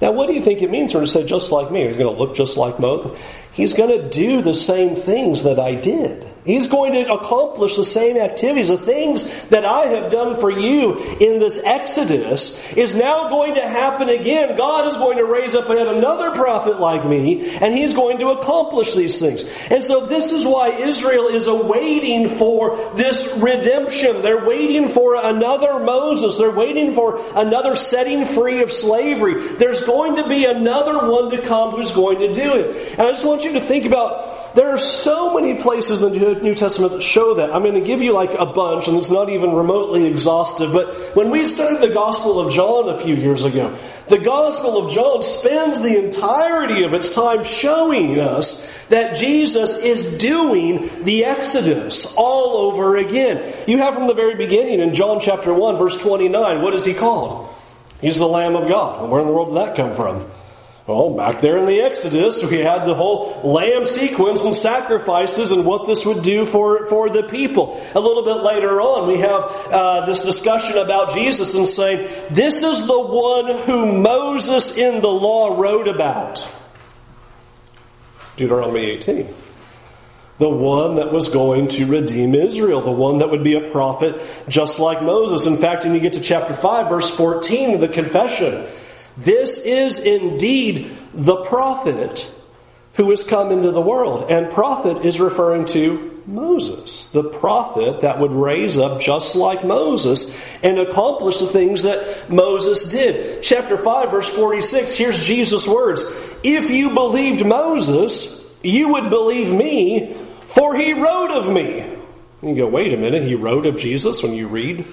Now, 0.00 0.12
what 0.12 0.28
do 0.28 0.34
you 0.34 0.42
think 0.42 0.62
it 0.62 0.70
means 0.70 0.94
when 0.94 1.02
to 1.02 1.08
say 1.08 1.24
just 1.24 1.50
like 1.50 1.72
me? 1.72 1.86
He's 1.86 1.96
going 1.96 2.14
to 2.14 2.22
look 2.22 2.36
just 2.36 2.56
like 2.56 2.78
Moses. 2.78 3.18
He's 3.52 3.74
going 3.74 3.90
to 3.90 4.08
do 4.08 4.42
the 4.42 4.54
same 4.54 4.94
things 4.94 5.42
that 5.44 5.58
I 5.58 5.74
did. 5.74 6.27
He's 6.48 6.66
going 6.66 6.94
to 6.94 7.12
accomplish 7.12 7.76
the 7.76 7.84
same 7.84 8.16
activities. 8.16 8.68
The 8.68 8.78
things 8.78 9.46
that 9.48 9.66
I 9.66 9.88
have 9.88 10.10
done 10.10 10.40
for 10.40 10.50
you 10.50 10.96
in 10.96 11.38
this 11.40 11.60
Exodus 11.62 12.72
is 12.72 12.94
now 12.94 13.28
going 13.28 13.56
to 13.56 13.60
happen 13.60 14.08
again. 14.08 14.56
God 14.56 14.86
is 14.86 14.96
going 14.96 15.18
to 15.18 15.26
raise 15.26 15.54
up 15.54 15.68
yet 15.68 15.86
another 15.86 16.30
prophet 16.30 16.80
like 16.80 17.04
me, 17.04 17.50
and 17.58 17.74
he's 17.74 17.92
going 17.92 18.18
to 18.20 18.28
accomplish 18.28 18.94
these 18.94 19.20
things. 19.20 19.44
And 19.68 19.84
so 19.84 20.06
this 20.06 20.32
is 20.32 20.46
why 20.46 20.70
Israel 20.70 21.26
is 21.26 21.48
awaiting 21.48 22.38
for 22.38 22.94
this 22.94 23.36
redemption. 23.36 24.22
They're 24.22 24.46
waiting 24.46 24.88
for 24.88 25.16
another 25.16 25.80
Moses. 25.80 26.36
They're 26.36 26.50
waiting 26.50 26.94
for 26.94 27.22
another 27.36 27.76
setting 27.76 28.24
free 28.24 28.62
of 28.62 28.72
slavery. 28.72 29.48
There's 29.56 29.82
going 29.82 30.16
to 30.16 30.26
be 30.26 30.46
another 30.46 31.10
one 31.10 31.28
to 31.28 31.42
come 31.42 31.72
who's 31.72 31.92
going 31.92 32.20
to 32.20 32.32
do 32.32 32.54
it. 32.54 32.92
And 32.92 33.02
I 33.02 33.10
just 33.10 33.26
want 33.26 33.44
you 33.44 33.52
to 33.52 33.60
think 33.60 33.84
about 33.84 34.47
There 34.58 34.70
are 34.70 34.78
so 34.78 35.38
many 35.38 35.62
places 35.62 36.02
in 36.02 36.18
the 36.18 36.34
New 36.40 36.56
Testament 36.56 36.90
that 36.90 37.02
show 37.02 37.34
that. 37.34 37.54
I'm 37.54 37.62
going 37.62 37.74
to 37.74 37.80
give 37.80 38.02
you 38.02 38.12
like 38.12 38.34
a 38.34 38.44
bunch, 38.44 38.88
and 38.88 38.96
it's 38.96 39.08
not 39.08 39.28
even 39.28 39.54
remotely 39.54 40.06
exhaustive. 40.06 40.72
But 40.72 41.14
when 41.14 41.30
we 41.30 41.46
started 41.46 41.80
the 41.80 41.94
Gospel 41.94 42.40
of 42.40 42.52
John 42.52 42.88
a 42.88 42.98
few 42.98 43.14
years 43.14 43.44
ago, 43.44 43.72
the 44.08 44.18
Gospel 44.18 44.84
of 44.84 44.92
John 44.92 45.22
spends 45.22 45.80
the 45.80 46.04
entirety 46.04 46.82
of 46.82 46.92
its 46.92 47.14
time 47.14 47.44
showing 47.44 48.18
us 48.18 48.68
that 48.86 49.14
Jesus 49.14 49.78
is 49.78 50.18
doing 50.18 51.04
the 51.04 51.26
Exodus 51.26 52.16
all 52.16 52.72
over 52.72 52.96
again. 52.96 53.54
You 53.68 53.78
have 53.78 53.94
from 53.94 54.08
the 54.08 54.14
very 54.14 54.34
beginning 54.34 54.80
in 54.80 54.92
John 54.92 55.20
chapter 55.20 55.54
1, 55.54 55.76
verse 55.76 55.96
29, 55.98 56.62
what 56.62 56.74
is 56.74 56.84
he 56.84 56.94
called? 56.94 57.48
He's 58.00 58.18
the 58.18 58.26
Lamb 58.26 58.56
of 58.56 58.68
God. 58.68 59.08
Where 59.08 59.20
in 59.20 59.28
the 59.28 59.32
world 59.32 59.50
did 59.50 59.58
that 59.58 59.76
come 59.76 59.94
from? 59.94 60.28
Well, 60.88 61.10
back 61.10 61.42
there 61.42 61.58
in 61.58 61.66
the 61.66 61.82
Exodus, 61.82 62.42
we 62.42 62.60
had 62.60 62.86
the 62.86 62.94
whole 62.94 63.42
lamb 63.44 63.84
sequence 63.84 64.44
and 64.44 64.56
sacrifices 64.56 65.52
and 65.52 65.66
what 65.66 65.86
this 65.86 66.06
would 66.06 66.22
do 66.22 66.46
for, 66.46 66.86
for 66.86 67.10
the 67.10 67.24
people. 67.24 67.78
A 67.94 68.00
little 68.00 68.24
bit 68.24 68.42
later 68.42 68.80
on, 68.80 69.06
we 69.06 69.18
have 69.18 69.42
uh, 69.70 70.06
this 70.06 70.20
discussion 70.20 70.78
about 70.78 71.12
Jesus 71.12 71.54
and 71.54 71.68
saying, 71.68 72.08
This 72.30 72.62
is 72.62 72.86
the 72.86 72.98
one 72.98 73.64
who 73.66 74.00
Moses 74.00 74.78
in 74.78 75.02
the 75.02 75.10
law 75.10 75.60
wrote 75.60 75.88
about. 75.88 76.50
Deuteronomy 78.36 78.86
18 78.86 79.34
the 80.38 80.48
one 80.48 80.94
that 80.94 81.12
was 81.12 81.28
going 81.28 81.66
to 81.66 81.84
redeem 81.84 82.32
Israel, 82.32 82.80
the 82.80 82.92
one 82.92 83.18
that 83.18 83.28
would 83.28 83.42
be 83.42 83.54
a 83.54 83.70
prophet 83.72 84.20
just 84.48 84.78
like 84.78 85.02
Moses. 85.02 85.46
In 85.46 85.56
fact, 85.56 85.84
when 85.84 85.94
you 85.94 86.00
get 86.00 86.12
to 86.12 86.20
chapter 86.20 86.54
5, 86.54 86.88
verse 86.88 87.10
14, 87.10 87.80
the 87.80 87.88
confession, 87.88 88.64
this 89.18 89.58
is 89.58 89.98
indeed 89.98 90.96
the 91.12 91.42
prophet 91.44 92.30
who 92.94 93.10
has 93.10 93.22
come 93.22 93.50
into 93.52 93.70
the 93.70 93.80
world. 93.80 94.30
And 94.30 94.50
prophet 94.50 95.04
is 95.04 95.20
referring 95.20 95.66
to 95.66 96.22
Moses, 96.26 97.06
the 97.08 97.24
prophet 97.24 98.02
that 98.02 98.18
would 98.18 98.32
raise 98.32 98.76
up 98.76 99.00
just 99.00 99.34
like 99.34 99.64
Moses 99.64 100.38
and 100.62 100.78
accomplish 100.78 101.40
the 101.40 101.46
things 101.46 101.82
that 101.82 102.30
Moses 102.30 102.84
did. 102.84 103.42
Chapter 103.42 103.76
5, 103.76 104.10
verse 104.10 104.28
46, 104.28 104.94
here's 104.94 105.24
Jesus' 105.24 105.66
words 105.66 106.04
If 106.42 106.70
you 106.70 106.90
believed 106.90 107.46
Moses, 107.46 108.44
you 108.62 108.88
would 108.90 109.10
believe 109.10 109.52
me, 109.52 110.14
for 110.48 110.76
he 110.76 110.92
wrote 110.92 111.30
of 111.30 111.48
me. 111.48 111.96
You 112.42 112.54
go, 112.54 112.68
wait 112.68 112.92
a 112.92 112.96
minute, 112.96 113.22
he 113.22 113.34
wrote 113.34 113.66
of 113.66 113.78
Jesus 113.78 114.22
when 114.22 114.32
you 114.34 114.48
read 114.48 114.84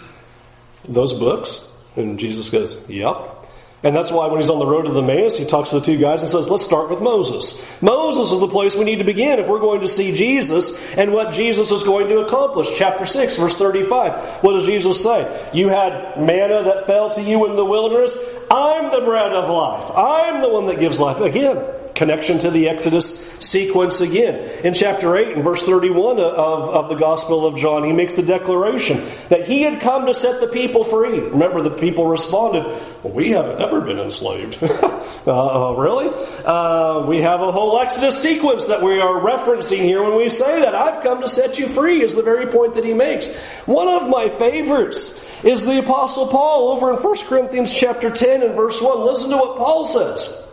those 0.87 1.13
books? 1.13 1.67
And 1.95 2.19
Jesus 2.19 2.49
goes, 2.49 2.87
Yep. 2.89 3.44
And 3.85 3.95
that's 3.95 4.11
why 4.11 4.25
when 4.25 4.41
he's 4.41 4.49
on 4.49 4.57
the 4.57 4.65
road 4.65 4.85
to 4.85 4.91
the 4.91 5.03
Emmaus, 5.03 5.37
he 5.37 5.45
talks 5.45 5.69
to 5.69 5.79
the 5.79 5.85
two 5.85 5.97
guys 5.97 6.23
and 6.23 6.31
says, 6.31 6.49
let's 6.49 6.65
start 6.65 6.89
with 6.89 7.01
Moses. 7.01 7.63
Moses 7.83 8.31
is 8.31 8.39
the 8.39 8.47
place 8.47 8.75
we 8.75 8.83
need 8.83 8.97
to 8.97 9.05
begin 9.05 9.37
if 9.37 9.47
we're 9.47 9.59
going 9.59 9.81
to 9.81 9.87
see 9.87 10.11
Jesus 10.11 10.75
and 10.95 11.13
what 11.13 11.31
Jesus 11.31 11.69
is 11.69 11.83
going 11.83 12.07
to 12.07 12.17
accomplish. 12.17 12.67
Chapter 12.75 13.05
6, 13.05 13.37
verse 13.37 13.53
35. 13.53 14.43
What 14.43 14.53
does 14.53 14.65
Jesus 14.65 15.03
say? 15.03 15.51
You 15.53 15.69
had 15.69 16.19
manna 16.19 16.63
that 16.63 16.87
fell 16.87 17.11
to 17.11 17.21
you 17.21 17.45
in 17.45 17.55
the 17.55 17.63
wilderness. 17.63 18.17
I'm 18.49 18.89
the 18.89 19.01
bread 19.01 19.33
of 19.33 19.51
life. 19.51 19.91
I'm 19.95 20.41
the 20.41 20.49
one 20.49 20.65
that 20.65 20.79
gives 20.79 20.99
life. 20.99 21.19
Again, 21.19 21.63
connection 21.95 22.37
to 22.39 22.51
the 22.51 22.69
Exodus 22.69 23.31
sequence 23.39 24.01
again. 24.01 24.35
In 24.65 24.73
chapter 24.73 25.15
8 25.15 25.35
and 25.35 25.43
verse 25.43 25.63
31 25.63 26.19
of, 26.19 26.69
of 26.69 26.89
the 26.89 26.95
Gospel 26.95 27.45
of 27.45 27.57
John, 27.57 27.83
he 27.83 27.93
makes 27.93 28.13
the 28.13 28.21
declaration 28.21 29.07
that 29.29 29.47
he 29.47 29.61
had 29.61 29.81
come 29.81 30.05
to 30.05 30.13
set 30.13 30.41
the 30.41 30.47
people 30.47 30.83
free. 30.83 31.19
Remember, 31.19 31.61
the 31.61 31.71
people 31.71 32.07
responded, 32.07 32.65
well, 33.01 33.13
We 33.13 33.29
haven't 33.29 33.61
ever 33.61 33.81
been 33.81 33.99
enslaved. 33.99 34.59
uh, 35.27 35.75
really? 35.77 36.09
Uh, 36.43 37.05
we 37.07 37.21
have 37.21 37.41
a 37.41 37.51
whole 37.51 37.79
Exodus 37.79 38.21
sequence 38.21 38.65
that 38.67 38.83
we 38.83 38.99
are 38.99 39.21
referencing 39.21 39.81
here 39.81 40.03
when 40.03 40.17
we 40.17 40.29
say 40.29 40.61
that. 40.61 40.75
I've 40.75 41.01
come 41.01 41.21
to 41.21 41.29
set 41.29 41.57
you 41.57 41.69
free, 41.69 42.03
is 42.03 42.13
the 42.13 42.23
very 42.23 42.47
point 42.47 42.73
that 42.73 42.83
he 42.83 42.93
makes. 42.93 43.33
One 43.65 43.87
of 43.87 44.09
my 44.09 44.27
favorites 44.27 45.25
is 45.43 45.65
the 45.65 45.79
Apostle 45.79 46.27
Paul 46.27 46.69
over 46.69 46.93
in 46.93 47.01
1 47.01 47.17
Corinthians 47.25 47.73
chapter 47.73 48.09
10 48.09 48.43
and 48.43 48.55
verse 48.55 48.81
1. 48.81 49.05
Listen 49.05 49.29
to 49.29 49.37
what 49.37 49.57
Paul 49.57 49.85
says. 49.85 50.44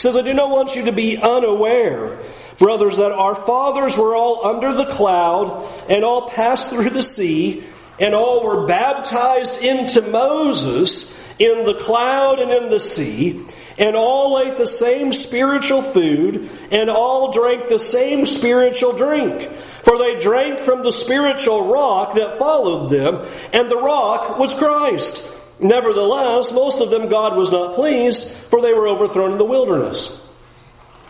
Says, 0.00 0.16
I 0.16 0.22
do 0.22 0.32
not 0.32 0.50
want 0.50 0.76
you 0.76 0.86
to 0.86 0.92
be 0.92 1.18
unaware, 1.18 2.18
brothers, 2.56 2.96
that 2.96 3.12
our 3.12 3.34
fathers 3.34 3.98
were 3.98 4.16
all 4.16 4.46
under 4.46 4.72
the 4.72 4.86
cloud 4.86 5.68
and 5.90 6.04
all 6.04 6.30
passed 6.30 6.70
through 6.70 6.88
the 6.88 7.02
sea 7.02 7.64
and 8.00 8.14
all 8.14 8.42
were 8.42 8.66
baptized 8.66 9.62
into 9.62 10.00
Moses 10.00 11.22
in 11.38 11.66
the 11.66 11.74
cloud 11.74 12.40
and 12.40 12.50
in 12.50 12.70
the 12.70 12.80
sea, 12.80 13.44
and 13.78 13.94
all 13.94 14.38
ate 14.38 14.56
the 14.56 14.66
same 14.66 15.12
spiritual 15.12 15.82
food, 15.82 16.48
and 16.70 16.88
all 16.88 17.30
drank 17.30 17.68
the 17.68 17.78
same 17.78 18.24
spiritual 18.24 18.94
drink. 18.94 19.50
For 19.82 19.98
they 19.98 20.18
drank 20.18 20.60
from 20.60 20.82
the 20.82 20.92
spiritual 20.92 21.70
rock 21.70 22.14
that 22.14 22.38
followed 22.38 22.88
them, 22.88 23.26
and 23.52 23.70
the 23.70 23.76
rock 23.76 24.38
was 24.38 24.54
Christ. 24.54 25.22
Nevertheless, 25.60 26.52
most 26.52 26.80
of 26.80 26.90
them 26.90 27.08
God 27.08 27.36
was 27.36 27.50
not 27.50 27.74
pleased, 27.74 28.30
for 28.30 28.60
they 28.60 28.72
were 28.72 28.88
overthrown 28.88 29.32
in 29.32 29.38
the 29.38 29.44
wilderness. 29.44 30.26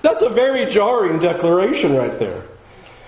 That's 0.03 0.23
a 0.23 0.31
very 0.31 0.67
jarring 0.67 1.19
declaration 1.19 1.95
right 1.95 2.19
there. 2.19 2.45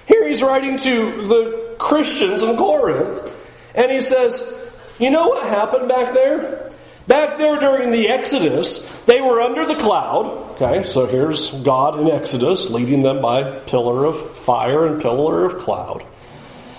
Here 0.07 0.27
he's 0.27 0.43
writing 0.43 0.77
to 0.79 1.27
the 1.27 1.77
Christians 1.79 2.43
in 2.43 2.57
Corinth, 2.57 3.31
and 3.75 3.91
he 3.91 4.01
says, 4.01 4.71
You 4.99 5.11
know 5.11 5.29
what 5.29 5.47
happened 5.47 5.89
back 5.89 6.13
there? 6.13 6.71
Back 7.09 7.39
there 7.39 7.59
during 7.59 7.91
the 7.91 8.09
Exodus, 8.09 8.89
they 9.07 9.21
were 9.21 9.41
under 9.41 9.65
the 9.65 9.75
cloud. 9.75 10.53
Okay, 10.53 10.85
so 10.85 11.07
here's 11.07 11.51
God 11.63 11.99
in 11.99 12.09
Exodus 12.09 12.71
leading 12.71 13.03
them 13.03 13.21
by 13.21 13.59
pillar 13.61 14.05
of 14.05 14.37
fire 14.39 14.87
and 14.87 15.03
pillar 15.03 15.45
of 15.45 15.59
cloud. 15.59 16.05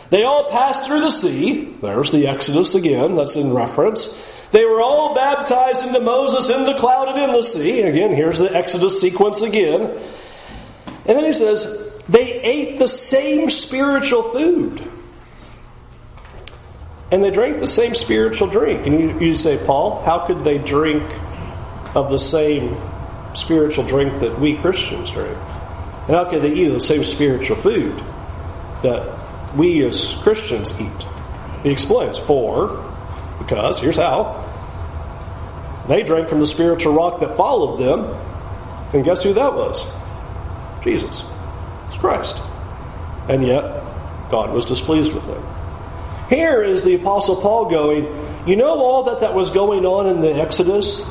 They 0.10 0.24
all 0.24 0.50
passed 0.50 0.86
through 0.86 1.02
the 1.02 1.10
sea. 1.10 1.76
There's 1.82 2.12
the 2.12 2.28
Exodus 2.28 2.76
again, 2.76 3.16
that's 3.16 3.36
in 3.36 3.54
reference. 3.54 4.18
They 4.54 4.66
were 4.66 4.82
all 4.82 5.16
baptized 5.16 5.84
into 5.84 6.00
Moses 6.00 6.48
in 6.48 6.66
the 6.66 6.76
cloud 6.76 7.10
and 7.10 7.24
in 7.24 7.32
the 7.32 7.42
sea. 7.42 7.82
Again, 7.82 8.14
here's 8.14 8.38
the 8.38 8.56
Exodus 8.56 9.02
sequence 9.02 9.42
again. 9.42 10.00
And 11.06 11.18
then 11.18 11.26
he 11.26 11.34
says, 11.34 12.00
they 12.08 12.40
ate 12.42 12.78
the 12.78 12.88
same 12.88 13.50
spiritual 13.50 14.22
food. 14.22 14.80
And 17.12 17.24
they 17.24 17.32
drank 17.32 17.58
the 17.58 17.68
same 17.68 17.96
spiritual 17.96 18.48
drink. 18.48 18.86
And 18.86 19.00
you, 19.00 19.20
you 19.20 19.36
say, 19.36 19.58
Paul, 19.66 20.04
how 20.04 20.28
could 20.28 20.44
they 20.44 20.60
drink 20.60 21.04
of 21.96 22.12
the 22.12 22.20
same 22.20 22.78
spiritual 23.34 23.86
drink 23.86 24.20
that 24.20 24.40
we 24.40 24.56
Christians 24.58 25.10
drink? 25.10 25.36
And 25.36 26.12
how 26.16 26.30
could 26.30 26.44
they 26.44 26.54
eat 26.54 26.70
the 26.70 26.80
same 26.80 27.04
spiritual 27.04 27.56
food 27.56 27.98
that 28.84 29.56
we 29.56 29.84
as 29.84 30.14
Christians 30.22 30.80
eat? 30.80 31.08
He 31.64 31.72
explains, 31.72 32.20
for, 32.20 32.94
because, 33.40 33.80
here's 33.80 33.98
how 33.98 34.43
they 35.88 36.04
drank 36.04 36.30
from 36.30 36.40
the 36.40 36.48
spiritual 36.48 36.94
rock 36.94 37.20
that 37.20 37.36
followed 37.36 37.78
them. 37.78 38.06
And 38.94 39.04
guess 39.04 39.24
who 39.24 39.34
that 39.34 39.54
was? 39.54 39.86
Jesus. 40.84 41.24
It's 41.88 41.98
Christ. 41.98 42.42
And 43.28 43.46
yet, 43.46 43.64
God 44.30 44.52
was 44.52 44.66
displeased 44.66 45.14
with 45.14 45.26
them. 45.26 45.44
Here 46.30 46.62
is 46.62 46.84
the 46.84 46.96
Apostle 46.96 47.42
Paul 47.42 47.70
going, 47.70 48.06
you 48.48 48.56
know 48.56 48.80
all 48.80 49.04
that 49.04 49.22
that 49.22 49.34
was 49.34 49.52
going 49.52 49.86
on 49.86 50.08
in 50.08 50.22
the 50.22 50.34
Exodus? 50.34 51.06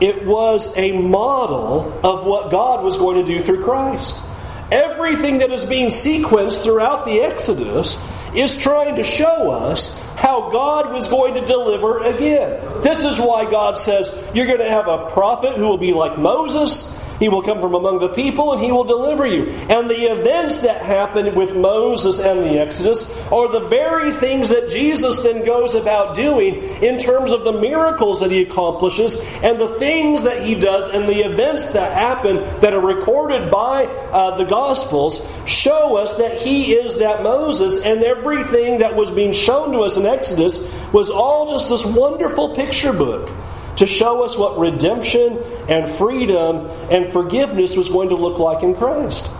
It 0.00 0.24
was 0.26 0.76
a 0.76 0.92
model 0.98 2.00
of 2.04 2.26
what 2.26 2.50
God 2.50 2.82
was 2.82 2.96
going 2.96 3.24
to 3.24 3.32
do 3.32 3.40
through 3.40 3.62
Christ. 3.62 4.22
Everything 4.70 5.38
that 5.38 5.52
is 5.52 5.64
being 5.64 5.88
sequenced 5.88 6.64
throughout 6.64 7.04
the 7.04 7.20
Exodus 7.20 8.02
is 8.34 8.56
trying 8.56 8.96
to 8.96 9.02
show 9.02 9.50
us 9.50 10.02
how 10.22 10.50
God 10.50 10.92
was 10.92 11.08
going 11.08 11.34
to 11.34 11.44
deliver 11.44 12.04
again. 12.04 12.50
This 12.80 13.04
is 13.04 13.18
why 13.18 13.50
God 13.50 13.76
says 13.76 14.08
you're 14.32 14.46
going 14.46 14.60
to 14.60 14.70
have 14.70 14.86
a 14.86 15.10
prophet 15.10 15.56
who 15.56 15.64
will 15.64 15.78
be 15.78 15.92
like 15.92 16.16
Moses 16.16 17.01
he 17.22 17.28
will 17.28 17.42
come 17.42 17.60
from 17.60 17.74
among 17.74 18.00
the 18.00 18.08
people 18.08 18.52
and 18.52 18.60
he 18.60 18.72
will 18.72 18.84
deliver 18.84 19.26
you. 19.26 19.44
And 19.46 19.88
the 19.88 20.10
events 20.10 20.58
that 20.58 20.82
happen 20.82 21.34
with 21.34 21.54
Moses 21.54 22.18
and 22.18 22.40
the 22.40 22.60
Exodus 22.60 23.16
are 23.30 23.48
the 23.48 23.68
very 23.68 24.12
things 24.14 24.48
that 24.48 24.68
Jesus 24.68 25.22
then 25.22 25.44
goes 25.44 25.74
about 25.74 26.16
doing 26.16 26.56
in 26.82 26.98
terms 26.98 27.32
of 27.32 27.44
the 27.44 27.52
miracles 27.52 28.20
that 28.20 28.30
he 28.30 28.42
accomplishes 28.42 29.20
and 29.42 29.60
the 29.60 29.78
things 29.78 30.24
that 30.24 30.42
he 30.42 30.54
does 30.54 30.88
and 30.88 31.08
the 31.08 31.24
events 31.24 31.72
that 31.72 31.92
happen 31.92 32.36
that 32.60 32.74
are 32.74 32.84
recorded 32.84 33.50
by 33.50 33.86
uh, 33.86 34.36
the 34.36 34.44
Gospels 34.44 35.26
show 35.46 35.96
us 35.96 36.14
that 36.14 36.38
he 36.38 36.74
is 36.74 36.98
that 36.98 37.22
Moses 37.22 37.84
and 37.84 38.02
everything 38.02 38.78
that 38.78 38.96
was 38.96 39.10
being 39.10 39.32
shown 39.32 39.72
to 39.72 39.80
us 39.80 39.96
in 39.96 40.06
Exodus 40.06 40.68
was 40.92 41.08
all 41.08 41.50
just 41.50 41.70
this 41.70 41.84
wonderful 41.84 42.54
picture 42.54 42.92
book 42.92 43.30
to 43.76 43.86
show 43.86 44.22
us 44.22 44.36
what 44.36 44.58
redemption 44.58 45.38
and 45.68 45.90
freedom 45.90 46.66
and 46.90 47.12
forgiveness 47.12 47.76
was 47.76 47.88
going 47.88 48.10
to 48.10 48.16
look 48.16 48.38
like 48.38 48.62
in 48.62 48.74
Christ. 48.74 49.30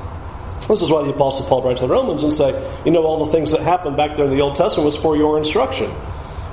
This 0.69 0.83
is 0.83 0.91
why 0.91 1.03
the 1.03 1.11
Apostle 1.11 1.47
Paul 1.47 1.63
writes 1.63 1.81
to 1.81 1.87
the 1.87 1.93
Romans 1.93 2.23
and 2.23 2.33
say, 2.33 2.51
you 2.85 2.93
know, 2.93 3.05
all 3.05 3.25
the 3.27 3.33
things 3.33 3.51
that 3.51 3.61
happened 3.61 3.97
back 3.97 4.17
there 4.17 4.27
in 4.27 4.31
the 4.31 4.41
Old 4.41 4.55
Testament 4.55 4.87
was 4.87 4.97
for 4.97 5.17
your 5.17 5.37
instruction. 5.37 5.91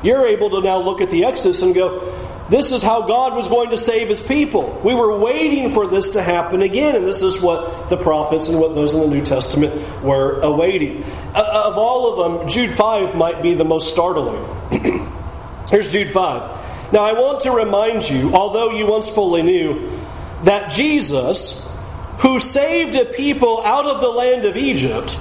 You're 0.04 0.26
able 0.28 0.50
to 0.52 0.62
now 0.62 0.78
look 0.82 1.02
at 1.02 1.10
the 1.10 1.26
Exodus 1.26 1.62
and 1.62 1.76
go, 1.76 2.16
This 2.50 2.72
is 2.72 2.82
how 2.82 3.06
God 3.06 3.36
was 3.36 3.48
going 3.48 3.70
to 3.72 3.78
save 3.78 4.08
his 4.08 4.22
people. 4.22 4.82
We 4.84 4.96
were 4.96 5.20
waiting 5.20 5.72
for 5.72 5.88
this 5.88 6.10
to 6.12 6.24
happen 6.24 6.62
again, 6.62 6.96
and 6.96 7.06
this 7.06 7.22
is 7.22 7.40
what 7.40 7.90
the 7.90 7.98
prophets 7.98 8.48
and 8.48 8.60
what 8.60 8.76
those 8.76 8.94
in 8.94 9.02
the 9.02 9.08
New 9.08 9.24
Testament 9.24 10.04
were 10.04 10.40
awaiting. 10.42 11.04
Uh, 11.36 11.64
of 11.66 11.78
all 11.78 12.14
of 12.14 12.40
them, 12.40 12.50
Jude 12.50 12.72
5 12.72 13.16
might 13.16 13.44
be 13.44 13.54
the 13.56 13.66
most 13.66 13.90
startling. 13.90 14.42
Here's 15.70 15.90
Jude 15.90 16.10
5. 16.10 16.69
Now, 16.92 17.04
I 17.04 17.14
want 17.14 17.42
to 17.42 17.52
remind 17.52 18.10
you, 18.10 18.34
although 18.34 18.72
you 18.72 18.88
once 18.88 19.10
fully 19.10 19.44
knew, 19.44 19.92
that 20.44 20.72
Jesus, 20.72 21.68
who 22.20 22.40
saved 22.40 22.96
a 22.96 23.06
people 23.06 23.62
out 23.64 23.86
of 23.86 24.02
the 24.02 24.10
land 24.10 24.46
of 24.46 24.58
Egypt, 24.58 25.20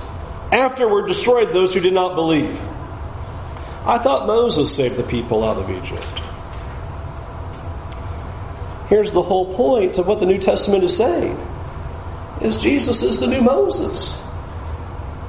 afterward 0.51 1.09
destroyed 1.09 1.53
those 1.53 1.75
who 1.75 1.81
did 1.81 1.93
not 1.93 2.15
believe. 2.15 2.59
I 3.85 3.99
thought 3.99 4.27
Moses 4.27 4.75
saved 4.75 4.97
the 4.97 5.03
people 5.03 5.45
out 5.45 5.57
of 5.57 5.71
Egypt. 5.71 6.23
Here's 8.89 9.13
the 9.13 9.23
whole 9.23 9.55
point 9.55 9.99
of 9.99 10.07
what 10.07 10.21
the 10.21 10.27
New 10.27 10.39
Testament 10.39 10.83
is 10.85 10.97
saying 10.97 11.39
is 12.41 12.57
Jesus 12.57 13.03
is 13.03 13.19
the 13.19 13.27
new 13.27 13.43
Moses. 13.43 14.21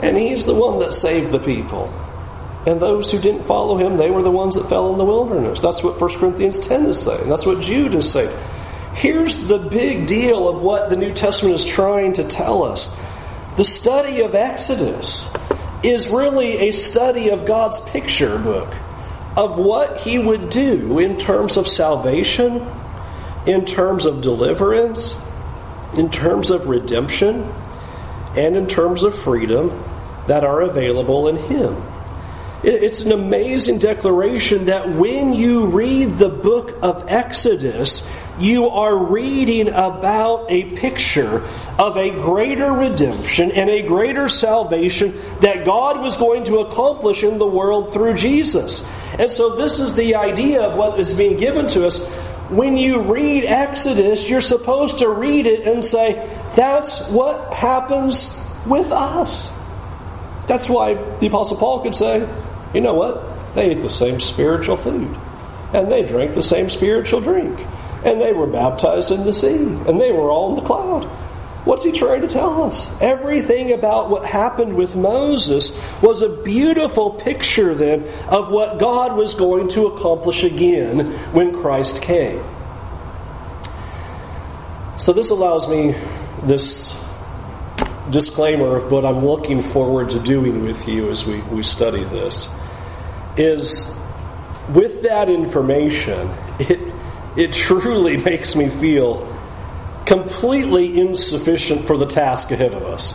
And 0.01 0.17
he's 0.17 0.45
the 0.45 0.55
one 0.55 0.79
that 0.79 0.93
saved 0.93 1.31
the 1.31 1.39
people. 1.39 1.93
And 2.69 2.79
those 2.79 3.11
who 3.11 3.19
didn't 3.19 3.43
follow 3.43 3.77
him, 3.77 3.97
they 3.97 4.11
were 4.11 4.21
the 4.21 4.31
ones 4.31 4.55
that 4.55 4.69
fell 4.69 4.91
in 4.91 4.97
the 4.97 5.05
wilderness. 5.05 5.59
That's 5.59 5.81
what 5.83 5.99
1 5.99 6.19
Corinthians 6.19 6.59
10 6.59 6.85
is 6.85 7.01
saying. 7.01 7.27
That's 7.27 7.45
what 7.45 7.61
Jude 7.61 7.95
is 7.95 8.11
saying. 8.11 8.37
Here's 8.93 9.47
the 9.47 9.59
big 9.59 10.07
deal 10.07 10.47
of 10.47 10.61
what 10.61 10.89
the 10.89 10.97
New 10.97 11.13
Testament 11.13 11.55
is 11.55 11.65
trying 11.65 12.13
to 12.13 12.23
tell 12.23 12.63
us. 12.63 12.95
The 13.57 13.65
study 13.65 14.21
of 14.21 14.35
Exodus 14.35 15.33
is 15.83 16.09
really 16.09 16.69
a 16.69 16.71
study 16.71 17.29
of 17.29 17.45
God's 17.45 17.79
picture 17.79 18.37
book 18.37 18.73
of 19.35 19.57
what 19.57 19.97
he 20.01 20.19
would 20.19 20.49
do 20.49 20.99
in 20.99 21.17
terms 21.17 21.57
of 21.57 21.67
salvation 21.67 22.65
in 23.45 23.65
terms 23.65 24.05
of 24.05 24.21
deliverance, 24.21 25.19
in 25.95 26.09
terms 26.09 26.51
of 26.51 26.67
redemption, 26.67 27.51
and 28.37 28.55
in 28.55 28.67
terms 28.67 29.03
of 29.03 29.15
freedom 29.15 29.83
that 30.27 30.43
are 30.43 30.61
available 30.61 31.27
in 31.27 31.35
Him. 31.35 31.81
It's 32.61 33.01
an 33.01 33.13
amazing 33.13 33.79
declaration 33.79 34.65
that 34.65 34.89
when 34.89 35.33
you 35.33 35.67
read 35.67 36.17
the 36.17 36.27
book 36.27 36.77
of 36.81 37.05
Exodus, 37.07 38.05
you 38.37 38.67
are 38.67 38.97
reading 38.97 39.69
about 39.69 40.47
a 40.49 40.75
picture 40.75 41.41
of 41.77 41.95
a 41.95 42.09
greater 42.09 42.71
redemption 42.73 43.51
and 43.51 43.69
a 43.69 43.81
greater 43.81 44.27
salvation 44.27 45.17
that 45.39 45.65
God 45.65 46.01
was 46.01 46.17
going 46.17 46.43
to 46.45 46.59
accomplish 46.59 47.23
in 47.23 47.37
the 47.37 47.47
world 47.47 47.93
through 47.93 48.15
Jesus. 48.15 48.85
And 49.17 49.31
so, 49.31 49.55
this 49.55 49.79
is 49.79 49.95
the 49.95 50.15
idea 50.15 50.61
of 50.63 50.77
what 50.77 50.99
is 50.99 51.13
being 51.13 51.37
given 51.37 51.67
to 51.69 51.87
us 51.87 52.05
when 52.49 52.77
you 52.77 53.01
read 53.01 53.45
Exodus, 53.45 54.27
you're 54.27 54.41
supposed 54.41 54.99
to 54.99 55.09
read 55.09 55.45
it 55.45 55.67
and 55.67 55.85
say, 55.85 56.13
that's 56.55 57.07
what 57.09 57.53
happens 57.53 58.43
with 58.65 58.91
us. 58.91 59.53
That's 60.47 60.67
why 60.67 60.95
the 61.19 61.27
Apostle 61.27 61.57
Paul 61.57 61.83
could 61.83 61.95
say, 61.95 62.27
you 62.73 62.81
know 62.81 62.93
what? 62.93 63.55
They 63.55 63.71
ate 63.71 63.81
the 63.81 63.89
same 63.89 64.19
spiritual 64.19 64.77
food, 64.77 65.15
and 65.73 65.91
they 65.91 66.03
drank 66.03 66.35
the 66.35 66.43
same 66.43 66.69
spiritual 66.69 67.21
drink, 67.21 67.59
and 68.05 68.21
they 68.21 68.33
were 68.33 68.47
baptized 68.47 69.11
in 69.11 69.25
the 69.25 69.33
sea, 69.33 69.63
and 69.87 69.99
they 69.99 70.11
were 70.11 70.29
all 70.29 70.49
in 70.49 70.55
the 70.55 70.67
cloud. 70.67 71.05
What's 71.65 71.83
he 71.83 71.91
trying 71.91 72.21
to 72.21 72.27
tell 72.27 72.63
us? 72.63 72.87
Everything 73.01 73.73
about 73.73 74.09
what 74.09 74.25
happened 74.25 74.75
with 74.75 74.95
Moses 74.95 75.77
was 76.01 76.21
a 76.21 76.29
beautiful 76.29 77.11
picture 77.11 77.75
then 77.75 78.07
of 78.29 78.49
what 78.49 78.79
God 78.79 79.17
was 79.17 79.33
going 79.33 79.67
to 79.69 79.87
accomplish 79.87 80.43
again 80.43 81.11
when 81.33 81.53
Christ 81.53 82.01
came. 82.01 82.43
So 84.97 85.13
this 85.13 85.29
allows 85.29 85.67
me 85.67 85.95
this 86.43 86.98
disclaimer 88.11 88.77
of 88.77 88.91
what 88.91 89.05
I'm 89.05 89.23
looking 89.23 89.61
forward 89.61 90.11
to 90.11 90.19
doing 90.19 90.63
with 90.63 90.87
you 90.87 91.09
as 91.09 91.25
we, 91.25 91.41
we 91.41 91.63
study 91.63 92.03
this 92.03 92.49
is 93.37 93.93
with 94.73 95.03
that 95.03 95.29
information, 95.29 96.29
it, 96.59 96.93
it 97.37 97.53
truly 97.53 98.17
makes 98.23 98.55
me 98.55 98.69
feel 98.69 99.25
completely 100.05 100.99
insufficient 100.99 101.85
for 101.85 101.97
the 101.97 102.05
task 102.05 102.51
ahead 102.51 102.73
of 102.73 102.83
us. 102.83 103.13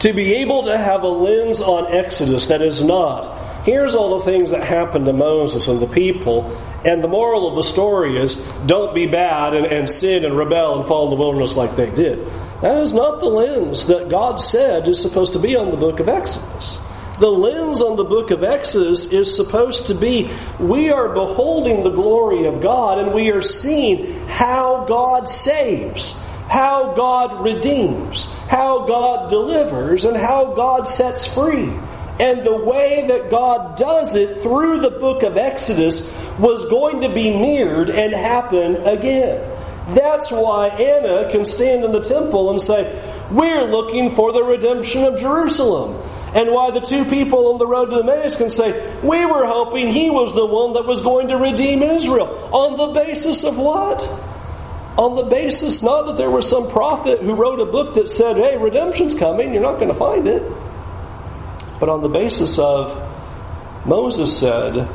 To 0.00 0.12
be 0.12 0.34
able 0.36 0.64
to 0.64 0.76
have 0.76 1.02
a 1.02 1.08
lens 1.08 1.60
on 1.60 1.86
Exodus 1.92 2.48
that 2.48 2.60
is 2.60 2.82
not, 2.84 3.64
here's 3.64 3.94
all 3.94 4.18
the 4.18 4.24
things 4.24 4.50
that 4.50 4.62
happened 4.64 5.06
to 5.06 5.12
Moses 5.12 5.68
and 5.68 5.80
the 5.80 5.86
people, 5.86 6.54
and 6.84 7.02
the 7.02 7.08
moral 7.08 7.48
of 7.48 7.56
the 7.56 7.62
story 7.62 8.18
is 8.18 8.36
don't 8.66 8.94
be 8.94 9.06
bad 9.06 9.54
and, 9.54 9.64
and 9.66 9.88
sin 9.88 10.24
and 10.24 10.36
rebel 10.36 10.78
and 10.78 10.86
fall 10.86 11.04
in 11.04 11.10
the 11.10 11.16
wilderness 11.16 11.56
like 11.56 11.74
they 11.76 11.90
did. 11.90 12.18
That 12.60 12.78
is 12.78 12.94
not 12.94 13.20
the 13.20 13.26
lens 13.26 13.86
that 13.86 14.08
God 14.08 14.40
said 14.40 14.88
is 14.88 15.00
supposed 15.00 15.32
to 15.34 15.38
be 15.38 15.56
on 15.56 15.70
the 15.70 15.76
book 15.76 16.00
of 16.00 16.08
Exodus. 16.08 16.78
The 17.18 17.30
lens 17.30 17.80
on 17.80 17.96
the 17.96 18.04
book 18.04 18.32
of 18.32 18.42
Exodus 18.42 19.12
is 19.12 19.34
supposed 19.34 19.86
to 19.86 19.94
be 19.94 20.30
we 20.58 20.90
are 20.90 21.10
beholding 21.10 21.82
the 21.82 21.90
glory 21.90 22.46
of 22.46 22.60
God 22.60 22.98
and 22.98 23.12
we 23.12 23.30
are 23.30 23.42
seeing 23.42 24.26
how 24.26 24.84
God 24.86 25.28
saves, 25.28 26.20
how 26.48 26.94
God 26.94 27.44
redeems, 27.44 28.32
how 28.48 28.86
God 28.86 29.30
delivers, 29.30 30.04
and 30.04 30.16
how 30.16 30.54
God 30.54 30.88
sets 30.88 31.32
free. 31.32 31.72
And 32.18 32.44
the 32.44 32.56
way 32.56 33.06
that 33.08 33.30
God 33.30 33.76
does 33.76 34.14
it 34.14 34.42
through 34.42 34.80
the 34.80 34.90
book 34.90 35.22
of 35.22 35.36
Exodus 35.36 36.12
was 36.38 36.68
going 36.68 37.00
to 37.02 37.14
be 37.14 37.30
mirrored 37.30 37.90
and 37.90 38.12
happen 38.12 38.76
again. 38.86 39.53
That's 39.88 40.30
why 40.30 40.68
Anna 40.68 41.30
can 41.30 41.44
stand 41.44 41.84
in 41.84 41.92
the 41.92 42.02
temple 42.02 42.50
and 42.50 42.60
say, 42.60 42.84
We're 43.30 43.64
looking 43.64 44.14
for 44.14 44.32
the 44.32 44.42
redemption 44.42 45.04
of 45.04 45.18
Jerusalem 45.18 46.00
and 46.34 46.50
why 46.50 46.70
the 46.72 46.80
two 46.80 47.04
people 47.04 47.52
on 47.52 47.58
the 47.58 47.66
road 47.66 47.90
to 47.90 47.98
Emmaus 47.98 48.36
can 48.36 48.50
say, 48.50 48.98
We 49.02 49.24
were 49.24 49.46
hoping 49.46 49.88
he 49.88 50.10
was 50.10 50.34
the 50.34 50.46
one 50.46 50.72
that 50.72 50.84
was 50.84 51.00
going 51.00 51.28
to 51.28 51.36
redeem 51.36 51.82
Israel. 51.82 52.48
On 52.52 52.76
the 52.76 52.88
basis 52.88 53.44
of 53.44 53.56
what? 53.56 54.02
On 54.96 55.16
the 55.16 55.24
basis 55.24 55.82
not 55.82 56.06
that 56.06 56.16
there 56.16 56.30
was 56.30 56.48
some 56.48 56.70
prophet 56.70 57.20
who 57.20 57.34
wrote 57.34 57.60
a 57.60 57.66
book 57.66 57.94
that 57.94 58.10
said, 58.10 58.36
Hey, 58.36 58.56
redemption's 58.56 59.14
coming, 59.14 59.52
you're 59.52 59.62
not 59.62 59.76
going 59.78 59.88
to 59.88 59.94
find 59.94 60.26
it. 60.26 60.42
But 61.78 61.88
on 61.88 62.02
the 62.02 62.08
basis 62.08 62.58
of 62.58 62.96
Moses 63.86 64.36
said, 64.36 64.88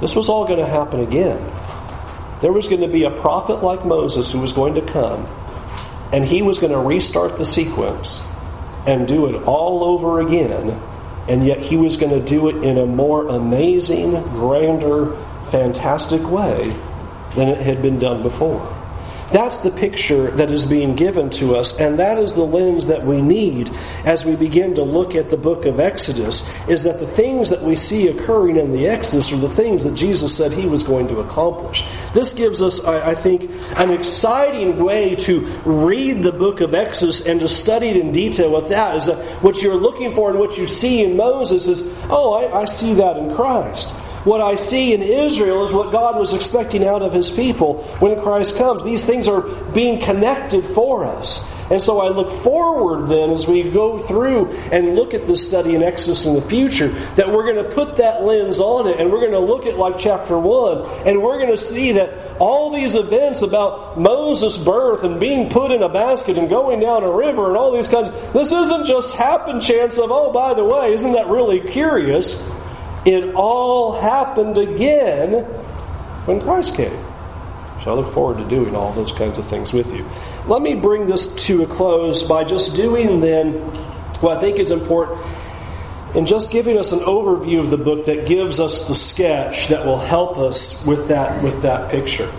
This 0.00 0.16
was 0.16 0.28
all 0.28 0.46
going 0.46 0.58
to 0.58 0.66
happen 0.66 1.00
again. 1.00 1.38
There 2.40 2.52
was 2.52 2.68
going 2.68 2.82
to 2.82 2.88
be 2.88 3.04
a 3.04 3.10
prophet 3.10 3.62
like 3.62 3.84
Moses 3.84 4.30
who 4.30 4.40
was 4.40 4.52
going 4.52 4.74
to 4.74 4.82
come, 4.82 5.26
and 6.12 6.24
he 6.24 6.42
was 6.42 6.58
going 6.58 6.72
to 6.72 6.78
restart 6.78 7.36
the 7.36 7.44
sequence 7.44 8.24
and 8.86 9.08
do 9.08 9.26
it 9.26 9.42
all 9.42 9.82
over 9.82 10.20
again, 10.20 10.80
and 11.28 11.44
yet 11.44 11.58
he 11.58 11.76
was 11.76 11.96
going 11.96 12.12
to 12.12 12.24
do 12.24 12.48
it 12.48 12.64
in 12.64 12.78
a 12.78 12.86
more 12.86 13.26
amazing, 13.26 14.12
grander, 14.30 15.16
fantastic 15.50 16.22
way 16.30 16.72
than 17.34 17.48
it 17.48 17.58
had 17.58 17.82
been 17.82 17.98
done 17.98 18.22
before. 18.22 18.77
That's 19.30 19.58
the 19.58 19.70
picture 19.70 20.30
that 20.32 20.50
is 20.50 20.64
being 20.64 20.96
given 20.96 21.28
to 21.30 21.54
us, 21.54 21.78
and 21.78 21.98
that 21.98 22.18
is 22.18 22.32
the 22.32 22.44
lens 22.44 22.86
that 22.86 23.04
we 23.04 23.20
need 23.20 23.70
as 24.06 24.24
we 24.24 24.36
begin 24.36 24.74
to 24.76 24.82
look 24.82 25.14
at 25.14 25.28
the 25.28 25.36
book 25.36 25.66
of 25.66 25.80
Exodus, 25.80 26.48
is 26.66 26.84
that 26.84 26.98
the 26.98 27.06
things 27.06 27.50
that 27.50 27.62
we 27.62 27.76
see 27.76 28.08
occurring 28.08 28.56
in 28.56 28.72
the 28.72 28.86
Exodus 28.86 29.30
are 29.30 29.36
the 29.36 29.50
things 29.50 29.84
that 29.84 29.94
Jesus 29.94 30.34
said 30.34 30.52
he 30.52 30.66
was 30.66 30.82
going 30.82 31.08
to 31.08 31.20
accomplish. 31.20 31.84
This 32.14 32.32
gives 32.32 32.62
us, 32.62 32.82
I, 32.86 33.14
think, 33.14 33.50
an 33.76 33.90
exciting 33.90 34.82
way 34.82 35.14
to 35.16 35.40
read 35.66 36.22
the 36.22 36.32
book 36.32 36.62
of 36.62 36.74
Exodus 36.74 37.26
and 37.26 37.40
to 37.40 37.48
study 37.48 37.88
it 37.88 37.98
in 37.98 38.12
detail 38.12 38.50
with 38.50 38.70
that, 38.70 38.96
is 38.96 39.06
that 39.06 39.18
what 39.42 39.60
you're 39.60 39.74
looking 39.74 40.14
for 40.14 40.30
and 40.30 40.38
what 40.38 40.56
you 40.56 40.66
see 40.66 41.04
in 41.04 41.16
Moses 41.16 41.66
is, 41.66 41.94
oh, 42.08 42.32
I, 42.32 42.62
I 42.62 42.64
see 42.64 42.94
that 42.94 43.18
in 43.18 43.34
Christ. 43.34 43.94
What 44.28 44.42
I 44.42 44.56
see 44.56 44.92
in 44.92 45.02
Israel 45.02 45.66
is 45.66 45.72
what 45.72 45.90
God 45.90 46.18
was 46.18 46.34
expecting 46.34 46.86
out 46.86 47.00
of 47.00 47.14
his 47.14 47.30
people 47.30 47.82
when 47.98 48.20
Christ 48.20 48.56
comes. 48.56 48.84
These 48.84 49.02
things 49.02 49.26
are 49.26 49.40
being 49.40 50.02
connected 50.02 50.66
for 50.66 51.06
us. 51.06 51.50
And 51.70 51.80
so 51.80 52.02
I 52.02 52.10
look 52.10 52.42
forward 52.42 53.08
then 53.08 53.30
as 53.30 53.46
we 53.46 53.62
go 53.62 53.98
through 53.98 54.50
and 54.70 54.96
look 54.96 55.14
at 55.14 55.26
this 55.26 55.48
study 55.48 55.74
in 55.74 55.82
Exodus 55.82 56.26
in 56.26 56.34
the 56.34 56.42
future 56.42 56.88
that 57.16 57.32
we're 57.32 57.50
going 57.50 57.64
to 57.64 57.74
put 57.74 57.96
that 57.96 58.22
lens 58.22 58.60
on 58.60 58.86
it 58.86 59.00
and 59.00 59.10
we're 59.10 59.20
going 59.20 59.32
to 59.32 59.38
look 59.38 59.64
at 59.64 59.78
like 59.78 59.98
chapter 59.98 60.38
1 60.38 61.08
and 61.08 61.22
we're 61.22 61.38
going 61.38 61.50
to 61.50 61.56
see 61.56 61.92
that 61.92 62.36
all 62.38 62.70
these 62.70 62.96
events 62.96 63.40
about 63.40 63.98
Moses' 63.98 64.58
birth 64.58 65.04
and 65.04 65.18
being 65.18 65.48
put 65.48 65.72
in 65.72 65.82
a 65.82 65.88
basket 65.88 66.36
and 66.36 66.50
going 66.50 66.80
down 66.80 67.02
a 67.02 67.10
river 67.10 67.48
and 67.48 67.56
all 67.56 67.72
these 67.72 67.88
kinds, 67.88 68.10
this 68.34 68.52
isn't 68.52 68.86
just 68.86 69.16
happen 69.16 69.58
chance 69.58 69.96
of, 69.96 70.10
oh, 70.10 70.30
by 70.32 70.52
the 70.52 70.66
way, 70.66 70.92
isn't 70.92 71.12
that 71.12 71.28
really 71.28 71.60
curious? 71.60 72.46
It 73.08 73.34
all 73.34 73.98
happened 73.98 74.58
again 74.58 75.44
when 76.26 76.42
Christ 76.42 76.74
came. 76.74 76.92
So 77.82 77.92
I 77.92 77.94
look 77.94 78.12
forward 78.12 78.36
to 78.36 78.44
doing 78.44 78.76
all 78.76 78.92
those 78.92 79.12
kinds 79.12 79.38
of 79.38 79.46
things 79.46 79.72
with 79.72 79.94
you. 79.94 80.04
Let 80.46 80.60
me 80.60 80.74
bring 80.74 81.06
this 81.06 81.26
to 81.46 81.62
a 81.62 81.66
close 81.66 82.22
by 82.22 82.44
just 82.44 82.76
doing 82.76 83.20
then 83.20 83.54
what 84.20 84.36
I 84.36 84.40
think 84.42 84.58
is 84.58 84.70
important. 84.70 85.18
and 86.14 86.26
just 86.26 86.50
giving 86.50 86.78
us 86.78 86.92
an 86.92 87.00
overview 87.00 87.60
of 87.60 87.70
the 87.70 87.76
book 87.76 88.06
that 88.06 88.26
gives 88.26 88.60
us 88.60 88.88
the 88.88 88.94
sketch 88.94 89.68
that 89.68 89.84
will 89.84 89.98
help 89.98 90.38
us 90.38 90.84
with 90.86 91.08
that 91.08 91.42
with 91.42 91.62
that 91.62 91.90
picture. 91.90 92.32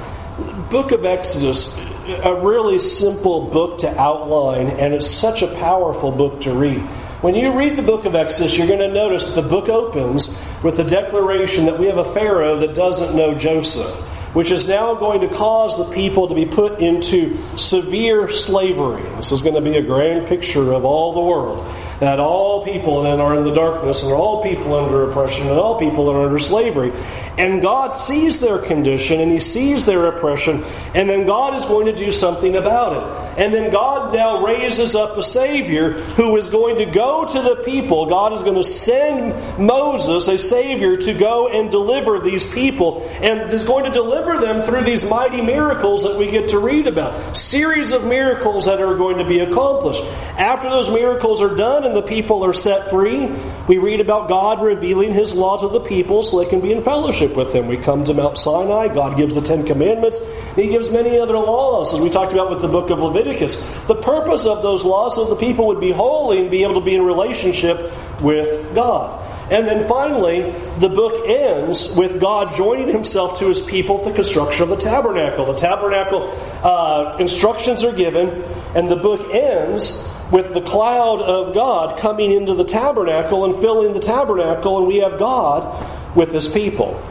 Book 0.71 0.91
of 0.91 1.05
Exodus, 1.05 1.77
a 2.23 2.33
really 2.41 2.79
simple 2.79 3.49
book 3.49 3.79
to 3.79 3.99
outline, 3.99 4.67
and 4.69 4.93
it's 4.93 5.09
such 5.09 5.41
a 5.41 5.47
powerful 5.47 6.11
book 6.11 6.41
to 6.41 6.53
read. 6.53 6.79
When 7.21 7.35
you 7.35 7.51
read 7.57 7.75
the 7.75 7.83
book 7.83 8.05
of 8.05 8.15
Exodus, 8.15 8.57
you're 8.57 8.67
going 8.67 8.79
to 8.79 8.87
notice 8.87 9.33
the 9.33 9.41
book 9.41 9.67
opens 9.67 10.39
with 10.63 10.77
the 10.77 10.83
declaration 10.83 11.65
that 11.65 11.79
we 11.79 11.87
have 11.87 11.97
a 11.97 12.05
Pharaoh 12.05 12.57
that 12.57 12.75
doesn't 12.75 13.15
know 13.15 13.35
Joseph, 13.35 13.95
which 14.33 14.51
is 14.51 14.67
now 14.67 14.95
going 14.95 15.21
to 15.21 15.27
cause 15.29 15.77
the 15.77 15.93
people 15.93 16.27
to 16.27 16.35
be 16.35 16.45
put 16.45 16.79
into 16.79 17.37
severe 17.57 18.29
slavery. 18.29 19.03
This 19.15 19.31
is 19.31 19.41
going 19.41 19.55
to 19.55 19.61
be 19.61 19.77
a 19.77 19.83
grand 19.83 20.27
picture 20.27 20.73
of 20.73 20.85
all 20.85 21.13
the 21.13 21.21
world 21.21 21.65
that 21.99 22.19
all 22.19 22.63
people 22.63 23.03
then 23.03 23.19
are 23.19 23.35
in 23.35 23.43
the 23.43 23.53
darkness 23.53 24.03
and 24.03 24.11
all 24.11 24.41
people 24.43 24.73
under 24.73 25.09
oppression 25.09 25.47
and 25.47 25.57
all 25.57 25.79
people 25.79 26.09
are 26.09 26.25
under 26.25 26.39
slavery. 26.39 26.91
And 27.37 27.61
God 27.61 27.91
sees 27.91 28.39
their 28.39 28.59
condition 28.59 29.21
and 29.21 29.31
He 29.31 29.39
sees 29.39 29.85
their 29.85 30.07
oppression, 30.07 30.63
and 30.93 31.09
then 31.09 31.25
God 31.25 31.55
is 31.55 31.65
going 31.65 31.85
to 31.85 31.95
do 31.95 32.11
something 32.11 32.55
about 32.55 32.93
it. 32.93 33.39
And 33.39 33.53
then 33.53 33.71
God 33.71 34.13
now 34.13 34.45
raises 34.45 34.95
up 34.95 35.17
a 35.17 35.23
Savior 35.23 35.91
who 35.91 36.35
is 36.35 36.49
going 36.49 36.79
to 36.79 36.85
go 36.85 37.25
to 37.25 37.41
the 37.41 37.55
people. 37.63 38.07
God 38.07 38.33
is 38.33 38.43
going 38.43 38.55
to 38.55 38.63
send 38.63 39.57
Moses, 39.57 40.27
a 40.27 40.37
Savior, 40.37 40.97
to 40.97 41.13
go 41.13 41.47
and 41.47 41.71
deliver 41.71 42.19
these 42.19 42.45
people, 42.45 43.07
and 43.21 43.49
is 43.51 43.63
going 43.63 43.85
to 43.85 43.91
deliver 43.91 44.39
them 44.41 44.61
through 44.61 44.83
these 44.83 45.09
mighty 45.09 45.41
miracles 45.41 46.03
that 46.03 46.17
we 46.17 46.29
get 46.29 46.49
to 46.49 46.59
read 46.59 46.87
about. 46.87 47.37
Series 47.37 47.91
of 47.91 48.03
miracles 48.03 48.65
that 48.65 48.81
are 48.81 48.95
going 48.95 49.17
to 49.19 49.25
be 49.25 49.39
accomplished. 49.39 50.03
After 50.37 50.69
those 50.69 50.89
miracles 50.89 51.41
are 51.41 51.55
done, 51.55 51.85
the 51.93 52.01
people 52.01 52.43
are 52.45 52.53
set 52.53 52.89
free, 52.89 53.27
we 53.67 53.77
read 53.77 54.01
about 54.01 54.29
God 54.29 54.61
revealing 54.61 55.13
His 55.13 55.33
law 55.33 55.57
to 55.57 55.67
the 55.67 55.79
people 55.79 56.23
so 56.23 56.39
they 56.39 56.49
can 56.49 56.61
be 56.61 56.71
in 56.71 56.83
fellowship 56.83 57.35
with 57.35 57.53
Him. 57.53 57.67
We 57.67 57.77
come 57.77 58.03
to 58.05 58.13
Mount 58.13 58.37
Sinai, 58.37 58.87
God 58.93 59.17
gives 59.17 59.35
the 59.35 59.41
Ten 59.41 59.65
Commandments, 59.65 60.19
He 60.55 60.67
gives 60.67 60.89
many 60.89 61.19
other 61.19 61.37
laws, 61.37 61.93
as 61.93 61.99
we 61.99 62.09
talked 62.09 62.33
about 62.33 62.49
with 62.49 62.61
the 62.61 62.67
book 62.67 62.89
of 62.89 62.99
Leviticus. 62.99 63.61
The 63.87 63.95
purpose 63.95 64.45
of 64.45 64.61
those 64.63 64.83
laws 64.83 65.15
so 65.15 65.25
the 65.25 65.35
people 65.35 65.67
would 65.67 65.79
be 65.79 65.91
holy 65.91 66.39
and 66.39 66.51
be 66.51 66.63
able 66.63 66.75
to 66.75 66.85
be 66.85 66.95
in 66.95 67.01
relationship 67.01 67.91
with 68.21 68.73
God. 68.75 69.25
And 69.51 69.67
then 69.67 69.87
finally, 69.87 70.51
the 70.77 70.89
book 70.89 71.27
ends 71.27 71.95
with 71.95 72.19
God 72.19 72.53
joining 72.55 72.87
himself 72.87 73.39
to 73.39 73.47
his 73.47 73.61
people 73.61 73.97
for 73.97 74.09
the 74.09 74.15
construction 74.15 74.63
of 74.63 74.69
the 74.69 74.77
tabernacle. 74.77 75.45
The 75.45 75.55
tabernacle 75.55 76.29
uh, 76.63 77.17
instructions 77.19 77.83
are 77.83 77.91
given, 77.91 78.43
and 78.75 78.89
the 78.89 78.95
book 78.95 79.33
ends 79.33 80.07
with 80.31 80.53
the 80.53 80.61
cloud 80.61 81.21
of 81.21 81.53
God 81.53 81.97
coming 81.97 82.31
into 82.31 82.53
the 82.53 82.63
tabernacle 82.63 83.45
and 83.45 83.55
filling 83.55 83.93
the 83.93 83.99
tabernacle, 83.99 84.77
and 84.77 84.87
we 84.87 84.97
have 84.97 85.17
God 85.17 86.15
with 86.15 86.31
his 86.31 86.47
people. 86.47 87.03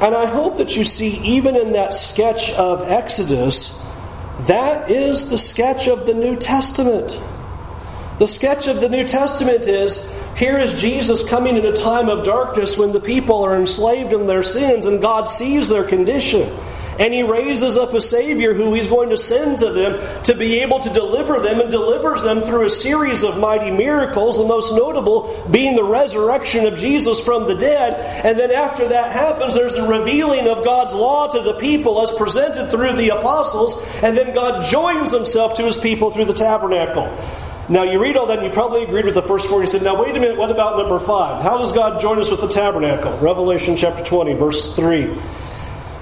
And 0.00 0.14
I 0.14 0.26
hope 0.26 0.56
that 0.56 0.74
you 0.74 0.84
see, 0.84 1.18
even 1.36 1.54
in 1.54 1.72
that 1.72 1.94
sketch 1.94 2.50
of 2.50 2.90
Exodus, 2.90 3.80
that 4.46 4.90
is 4.90 5.30
the 5.30 5.38
sketch 5.38 5.86
of 5.86 6.06
the 6.06 6.14
New 6.14 6.36
Testament. 6.36 7.20
The 8.18 8.26
sketch 8.26 8.66
of 8.66 8.80
the 8.80 8.88
New 8.88 9.06
Testament 9.06 9.68
is 9.68 10.12
here 10.36 10.58
is 10.58 10.80
Jesus 10.80 11.28
coming 11.28 11.56
in 11.56 11.66
a 11.66 11.72
time 11.72 12.08
of 12.08 12.24
darkness 12.24 12.76
when 12.76 12.92
the 12.92 13.00
people 13.00 13.44
are 13.44 13.56
enslaved 13.56 14.12
in 14.12 14.26
their 14.26 14.42
sins 14.42 14.86
and 14.86 15.00
God 15.00 15.28
sees 15.28 15.68
their 15.68 15.84
condition. 15.84 16.48
And 16.98 17.12
he 17.12 17.22
raises 17.22 17.76
up 17.76 17.94
a 17.94 18.00
Savior 18.00 18.54
who 18.54 18.74
he's 18.74 18.88
going 18.88 19.10
to 19.10 19.18
send 19.18 19.58
to 19.58 19.70
them 19.70 20.22
to 20.24 20.34
be 20.34 20.60
able 20.60 20.78
to 20.80 20.90
deliver 20.90 21.40
them 21.40 21.60
and 21.60 21.70
delivers 21.70 22.22
them 22.22 22.42
through 22.42 22.66
a 22.66 22.70
series 22.70 23.24
of 23.24 23.38
mighty 23.38 23.70
miracles, 23.70 24.36
the 24.36 24.44
most 24.44 24.74
notable 24.74 25.46
being 25.50 25.74
the 25.74 25.84
resurrection 25.84 26.66
of 26.66 26.78
Jesus 26.78 27.18
from 27.20 27.46
the 27.46 27.54
dead. 27.54 28.24
And 28.24 28.38
then 28.38 28.50
after 28.50 28.88
that 28.88 29.12
happens, 29.12 29.54
there's 29.54 29.74
the 29.74 29.86
revealing 29.86 30.48
of 30.48 30.64
God's 30.64 30.92
law 30.92 31.28
to 31.28 31.42
the 31.42 31.54
people 31.54 32.02
as 32.02 32.12
presented 32.12 32.70
through 32.70 32.92
the 32.92 33.10
apostles. 33.10 33.82
And 34.02 34.16
then 34.16 34.34
God 34.34 34.64
joins 34.64 35.12
himself 35.12 35.54
to 35.54 35.64
his 35.64 35.76
people 35.76 36.10
through 36.10 36.26
the 36.26 36.34
tabernacle. 36.34 37.16
Now, 37.68 37.84
you 37.84 38.02
read 38.02 38.16
all 38.16 38.26
that 38.26 38.38
and 38.38 38.46
you 38.46 38.52
probably 38.52 38.82
agreed 38.82 39.04
with 39.04 39.14
the 39.14 39.22
first 39.22 39.48
four. 39.48 39.60
You 39.60 39.68
said, 39.68 39.82
now 39.82 40.00
wait 40.00 40.16
a 40.16 40.20
minute, 40.20 40.36
what 40.36 40.50
about 40.50 40.76
number 40.76 40.98
five? 40.98 41.42
How 41.42 41.56
does 41.56 41.72
God 41.72 42.00
join 42.02 42.18
us 42.18 42.30
with 42.30 42.40
the 42.40 42.48
tabernacle? 42.48 43.16
Revelation 43.18 43.76
chapter 43.76 44.04
20, 44.04 44.34
verse 44.34 44.74
3. 44.74 45.16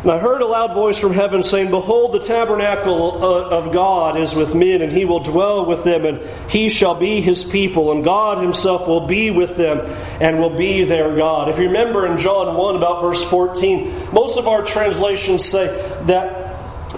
And 0.02 0.10
I 0.10 0.18
heard 0.18 0.40
a 0.40 0.46
loud 0.46 0.72
voice 0.72 0.98
from 0.98 1.12
heaven 1.12 1.42
saying, 1.42 1.70
Behold, 1.70 2.12
the 2.12 2.20
tabernacle 2.20 3.22
uh, 3.22 3.48
of 3.48 3.70
God 3.70 4.16
is 4.16 4.34
with 4.34 4.54
men, 4.54 4.80
and 4.80 4.90
he 4.90 5.04
will 5.04 5.20
dwell 5.20 5.66
with 5.66 5.84
them, 5.84 6.06
and 6.06 6.50
he 6.50 6.70
shall 6.70 6.94
be 6.94 7.20
his 7.20 7.44
people, 7.44 7.92
and 7.92 8.02
God 8.02 8.42
himself 8.42 8.88
will 8.88 9.06
be 9.06 9.30
with 9.30 9.58
them, 9.58 9.80
and 10.18 10.38
will 10.38 10.56
be 10.56 10.84
their 10.84 11.14
God. 11.14 11.50
If 11.50 11.58
you 11.58 11.66
remember 11.66 12.06
in 12.06 12.16
John 12.16 12.56
1, 12.56 12.76
about 12.76 13.02
verse 13.02 13.22
14, 13.24 14.14
most 14.14 14.38
of 14.38 14.48
our 14.48 14.64
translations 14.64 15.44
say 15.44 15.66
that 16.06 16.39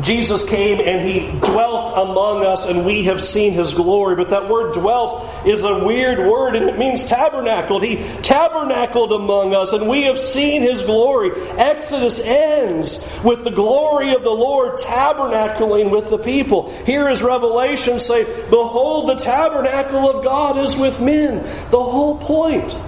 Jesus 0.01 0.43
came 0.43 0.81
and 0.81 1.07
he 1.07 1.29
dwelt 1.47 1.93
among 1.95 2.47
us 2.47 2.65
and 2.65 2.87
we 2.87 3.05
have 3.05 3.23
seen 3.23 3.53
his 3.53 3.75
glory. 3.75 4.17
But 4.17 4.31
that 4.31 4.49
word 4.49 4.73
dwelt 4.73 5.47
is 5.47 5.65
a 5.65 5.85
weird 5.85 6.19
word 6.19 6.57
and 6.57 6.69
it 6.71 6.79
means 6.79 7.05
tabernacled. 7.05 7.83
He 7.83 7.97
tabernacled 8.23 9.13
among 9.13 9.55
us 9.55 9.73
and 9.73 9.89
we 9.89 10.05
have 10.05 10.19
seen 10.19 10.63
his 10.63 10.81
glory. 10.81 11.31
Exodus 11.59 12.21
ends 12.21 13.07
with 13.23 13.45
the 13.45 13.51
glory 13.51 14.15
of 14.15 14.25
the 14.25 14.31
Lord 14.31 14.79
tabernacling 14.79 15.91
with 15.91 16.09
the 16.09 16.19
people. 16.19 16.71
Here 16.87 17.11
is 17.11 17.23
Revelation 17.23 18.01
say, 18.01 18.25
Behold, 18.49 19.11
the 19.11 19.17
tabernacle 19.17 20.09
of 20.09 20.25
God 20.25 20.57
is 20.57 20.75
with 20.75 21.03
men. 21.03 21.43
The 21.71 21.83
whole 21.83 22.17
point 22.17 22.79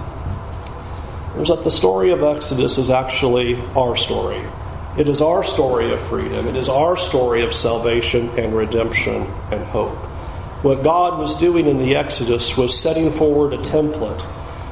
is 1.37 1.49
that 1.49 1.63
the 1.63 1.71
story 1.71 2.11
of 2.11 2.23
Exodus 2.23 2.79
is 2.79 2.89
actually 2.89 3.61
our 3.75 3.95
story. 3.95 4.43
It 4.97 5.09
is 5.09 5.21
our 5.21 5.43
story 5.43 5.91
of 5.91 5.99
freedom. 6.07 6.47
It 6.47 6.55
is 6.55 6.69
our 6.69 6.95
story 6.95 7.43
of 7.43 7.53
salvation 7.53 8.29
and 8.39 8.55
redemption 8.55 9.23
and 9.51 9.61
hope. 9.65 9.97
What 10.63 10.83
God 10.83 11.19
was 11.19 11.35
doing 11.35 11.67
in 11.67 11.79
the 11.79 11.97
Exodus 11.97 12.55
was 12.55 12.79
setting 12.79 13.11
forward 13.11 13.51
a 13.51 13.57
template 13.57 14.25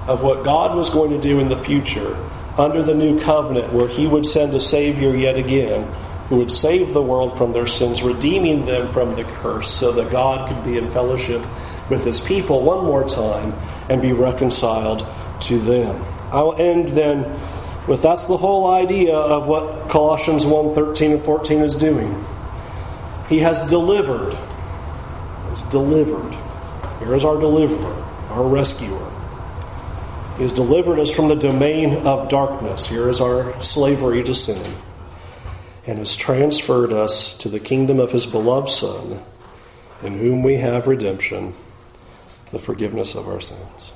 of 0.08 0.24
what 0.24 0.46
God 0.46 0.78
was 0.78 0.90
going 0.90 1.12
to 1.12 1.20
do 1.20 1.40
in 1.40 1.50
the 1.50 1.58
future 1.58 2.16
under 2.58 2.82
the 2.82 2.94
new 2.94 3.20
covenant, 3.20 3.74
where 3.74 3.90
He 3.90 4.08
would 4.08 4.26
send 4.26 4.54
a 4.54 4.62
Savior 4.62 5.14
yet 5.14 5.38
again 5.38 5.94
who 6.30 6.38
would 6.38 6.52
save 6.52 6.94
the 6.94 7.02
world 7.02 7.38
from 7.38 7.52
their 7.52 7.68
sins, 7.68 8.02
redeeming 8.02 8.66
them 8.66 8.88
from 8.94 9.16
the 9.16 9.26
curse, 9.26 9.70
so 9.70 9.92
that 9.92 10.10
God 10.10 10.48
could 10.48 10.64
be 10.64 10.78
in 10.78 10.90
fellowship 10.92 11.46
with 11.90 12.06
His 12.06 12.22
people 12.22 12.62
one 12.62 12.86
more 12.86 13.08
time 13.08 13.54
and 13.90 14.02
be 14.02 14.14
reconciled 14.14 15.06
to 15.42 15.60
them. 15.60 16.02
I'll 16.32 16.56
end 16.56 16.92
then 16.92 17.24
but 17.88 18.02
that's 18.02 18.28
the 18.28 18.38
whole 18.38 18.72
idea 18.72 19.16
of 19.16 19.48
what 19.48 19.90
Colossians 19.90 20.46
1 20.46 20.74
13 20.74 21.12
and 21.12 21.24
14 21.24 21.62
is 21.62 21.76
doing. 21.76 22.26
He 23.28 23.40
has 23.40 23.66
delivered. 23.68 24.38
He's 25.50 25.64
delivered. 25.64 26.34
Here 27.00 27.16
is 27.16 27.26
our 27.26 27.40
deliverer, 27.40 28.04
our 28.30 28.48
rescuer. 28.48 29.12
He 30.38 30.44
has 30.44 30.52
delivered 30.52 31.00
us 31.00 31.12
from 31.12 31.28
the 31.28 31.36
domain 31.36 32.08
of 32.08 32.30
darkness. 32.30 32.88
Here 32.88 33.10
is 33.10 33.22
our 33.22 33.62
slavery 33.62 34.24
to 34.24 34.34
sin. 34.34 34.74
And 35.86 35.98
has 36.00 36.16
transferred 36.16 36.94
us 36.94 37.38
to 37.40 37.50
the 37.50 37.60
kingdom 37.60 38.00
of 38.00 38.12
his 38.12 38.26
beloved 38.26 38.70
Son, 38.70 39.22
in 40.02 40.18
whom 40.18 40.42
we 40.42 40.56
have 40.56 40.88
redemption, 40.88 41.54
the 42.52 42.60
forgiveness 42.60 43.16
of 43.16 43.28
our 43.28 43.42
sins. 43.42 43.94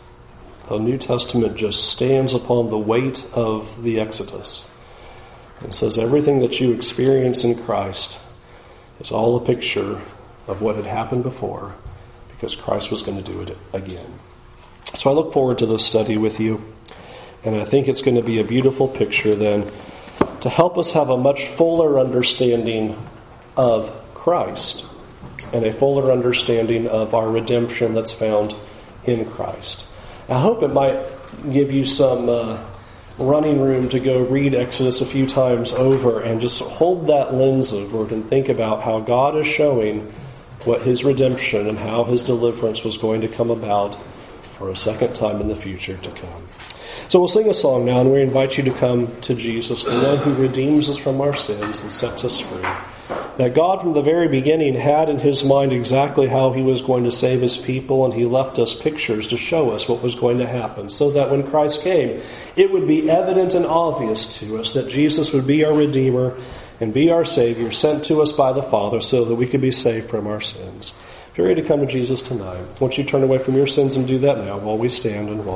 The 0.68 0.80
New 0.80 0.98
Testament 0.98 1.56
just 1.56 1.92
stands 1.92 2.34
upon 2.34 2.70
the 2.70 2.78
weight 2.78 3.26
of 3.34 3.84
the 3.84 4.02
Exodus 4.02 4.68
and 5.62 5.74
says 5.74 5.98
everything 5.98 6.40
that 6.40 6.60
you 6.60 6.74
experience 6.74 7.46
in 7.46 7.56
Christ 7.64 8.20
is 9.00 9.12
all 9.12 9.38
a 9.38 9.46
picture 9.46 10.02
of 10.46 10.62
what 10.62 10.76
had 10.76 10.86
happened 10.86 11.24
before 11.24 11.74
because 12.30 12.56
Christ 12.56 12.92
was 12.92 13.02
going 13.02 13.18
to 13.18 13.32
do 13.32 13.42
it 13.42 13.58
again. 13.72 14.20
So 14.96 15.10
I 15.10 15.14
look 15.14 15.32
forward 15.32 15.60
to 15.60 15.66
this 15.66 15.86
study 15.86 16.18
with 16.18 16.40
you, 16.40 16.62
and 17.46 17.56
I 17.56 17.64
think 17.64 17.88
it's 17.88 18.02
going 18.02 18.18
to 18.18 18.24
be 18.24 18.40
a 18.40 18.44
beautiful 18.44 18.90
picture 18.90 19.36
then 19.36 19.72
to 20.42 20.50
help 20.50 20.78
us 20.78 20.92
have 20.92 21.10
a 21.10 21.18
much 21.18 21.48
fuller 21.48 21.98
understanding 21.98 22.98
of 23.56 23.90
Christ 24.14 24.86
and 25.54 25.66
a 25.66 25.72
fuller 25.72 26.12
understanding 26.12 26.88
of 26.88 27.14
our 27.14 27.30
redemption 27.30 27.94
that's 27.94 28.12
found 28.12 28.54
in 29.06 29.26
Christ. 29.26 29.88
I 30.30 30.40
hope 30.40 30.62
it 30.62 30.70
might 30.70 31.00
give 31.52 31.72
you 31.72 31.86
some 31.86 32.28
uh, 32.28 32.64
running 33.18 33.62
room 33.62 33.90
to 33.90 34.00
go 34.00 34.24
read 34.24 34.54
Exodus 34.54 35.02
a 35.02 35.06
few 35.06 35.26
times 35.26 35.74
over 35.74 36.22
and 36.22 36.42
just 36.42 36.62
hold 36.62 37.08
that 37.08 37.34
lens 37.34 37.72
over 37.72 38.14
and 38.14 38.28
think 38.28 38.50
about 38.50 38.84
how 38.84 39.00
God 39.00 39.38
is 39.38 39.48
showing 39.48 40.14
what 40.66 40.82
His 40.82 41.04
redemption 41.04 41.68
and 41.68 41.80
how 41.80 42.04
His 42.04 42.24
deliverance 42.24 42.84
was 42.84 42.98
going 42.98 43.22
to 43.22 43.28
come 43.28 43.50
about 43.50 43.98
for 44.58 44.70
a 44.70 44.76
second 44.76 45.16
time 45.16 45.40
in 45.40 45.48
the 45.48 45.56
future 45.56 45.98
to 45.98 46.12
come. 46.12 46.44
So 47.10 47.20
we'll 47.20 47.30
sing 47.30 47.50
a 47.50 47.54
song 47.54 47.86
now, 47.86 48.02
and 48.02 48.12
we 48.12 48.22
invite 48.22 48.58
you 48.58 48.66
to 48.66 48.72
come 48.72 49.22
to 49.22 49.34
Jesus, 49.34 49.86
the 49.86 49.92
one 49.92 50.18
who 50.18 50.34
redeems 50.34 50.90
us 50.90 50.98
from 50.98 51.22
our 51.22 51.36
sins 51.36 51.80
and 51.80 51.94
sets 51.94 52.26
us 52.26 52.40
free. 52.42 52.68
That 53.38 53.54
God 53.54 53.82
from 53.82 53.94
the 53.94 54.02
very 54.02 54.28
beginning 54.28 54.74
had 54.74 55.10
in 55.10 55.20
his 55.20 55.44
mind 55.44 55.72
exactly 55.72 56.28
how 56.28 56.54
he 56.54 56.64
was 56.64 56.82
going 56.82 57.04
to 57.04 57.12
save 57.12 57.42
his 57.42 57.56
people, 57.56 58.04
and 58.06 58.14
he 58.14 58.26
left 58.26 58.60
us 58.60 58.74
pictures 58.74 59.28
to 59.28 59.38
show 59.38 59.70
us 59.70 59.88
what 59.88 60.02
was 60.02 60.16
going 60.16 60.40
to 60.40 60.48
happen, 60.48 60.90
so 60.90 61.12
that 61.12 61.30
when 61.30 61.44
Christ 61.44 61.82
came, 61.84 62.22
it 62.56 62.72
would 62.72 62.88
be 62.88 63.10
evident 63.10 63.54
and 63.54 63.66
obvious 63.66 64.38
to 64.40 64.58
us 64.58 64.74
that 64.74 64.90
Jesus 64.90 65.34
would 65.34 65.46
be 65.46 65.64
our 65.64 65.74
Redeemer 65.74 66.36
and 66.80 66.94
be 66.94 67.12
our 67.12 67.26
Savior, 67.26 67.72
sent 67.72 68.06
to 68.06 68.22
us 68.22 68.32
by 68.32 68.54
the 68.54 68.64
Father, 68.64 69.02
so 69.02 69.26
that 69.26 69.36
we 69.36 69.48
could 69.48 69.62
be 69.62 69.72
saved 69.72 70.10
from 70.10 70.28
our 70.28 70.42
sins. 70.42 70.94
If 71.32 71.38
you're 71.38 71.48
ready 71.48 71.62
to 71.62 71.68
come 71.68 71.82
to 71.82 71.86
Jesus 71.86 72.24
tonight, 72.24 72.66
won't 72.80 72.98
you 72.98 73.04
turn 73.04 73.22
away 73.22 73.38
from 73.38 73.56
your 73.56 73.68
sins 73.68 73.96
and 73.96 74.08
do 74.08 74.18
that 74.20 74.40
now 74.40 74.58
while 74.58 74.78
we 74.78 74.90
stand 74.90 75.30
and 75.30 75.46
while 75.46 75.56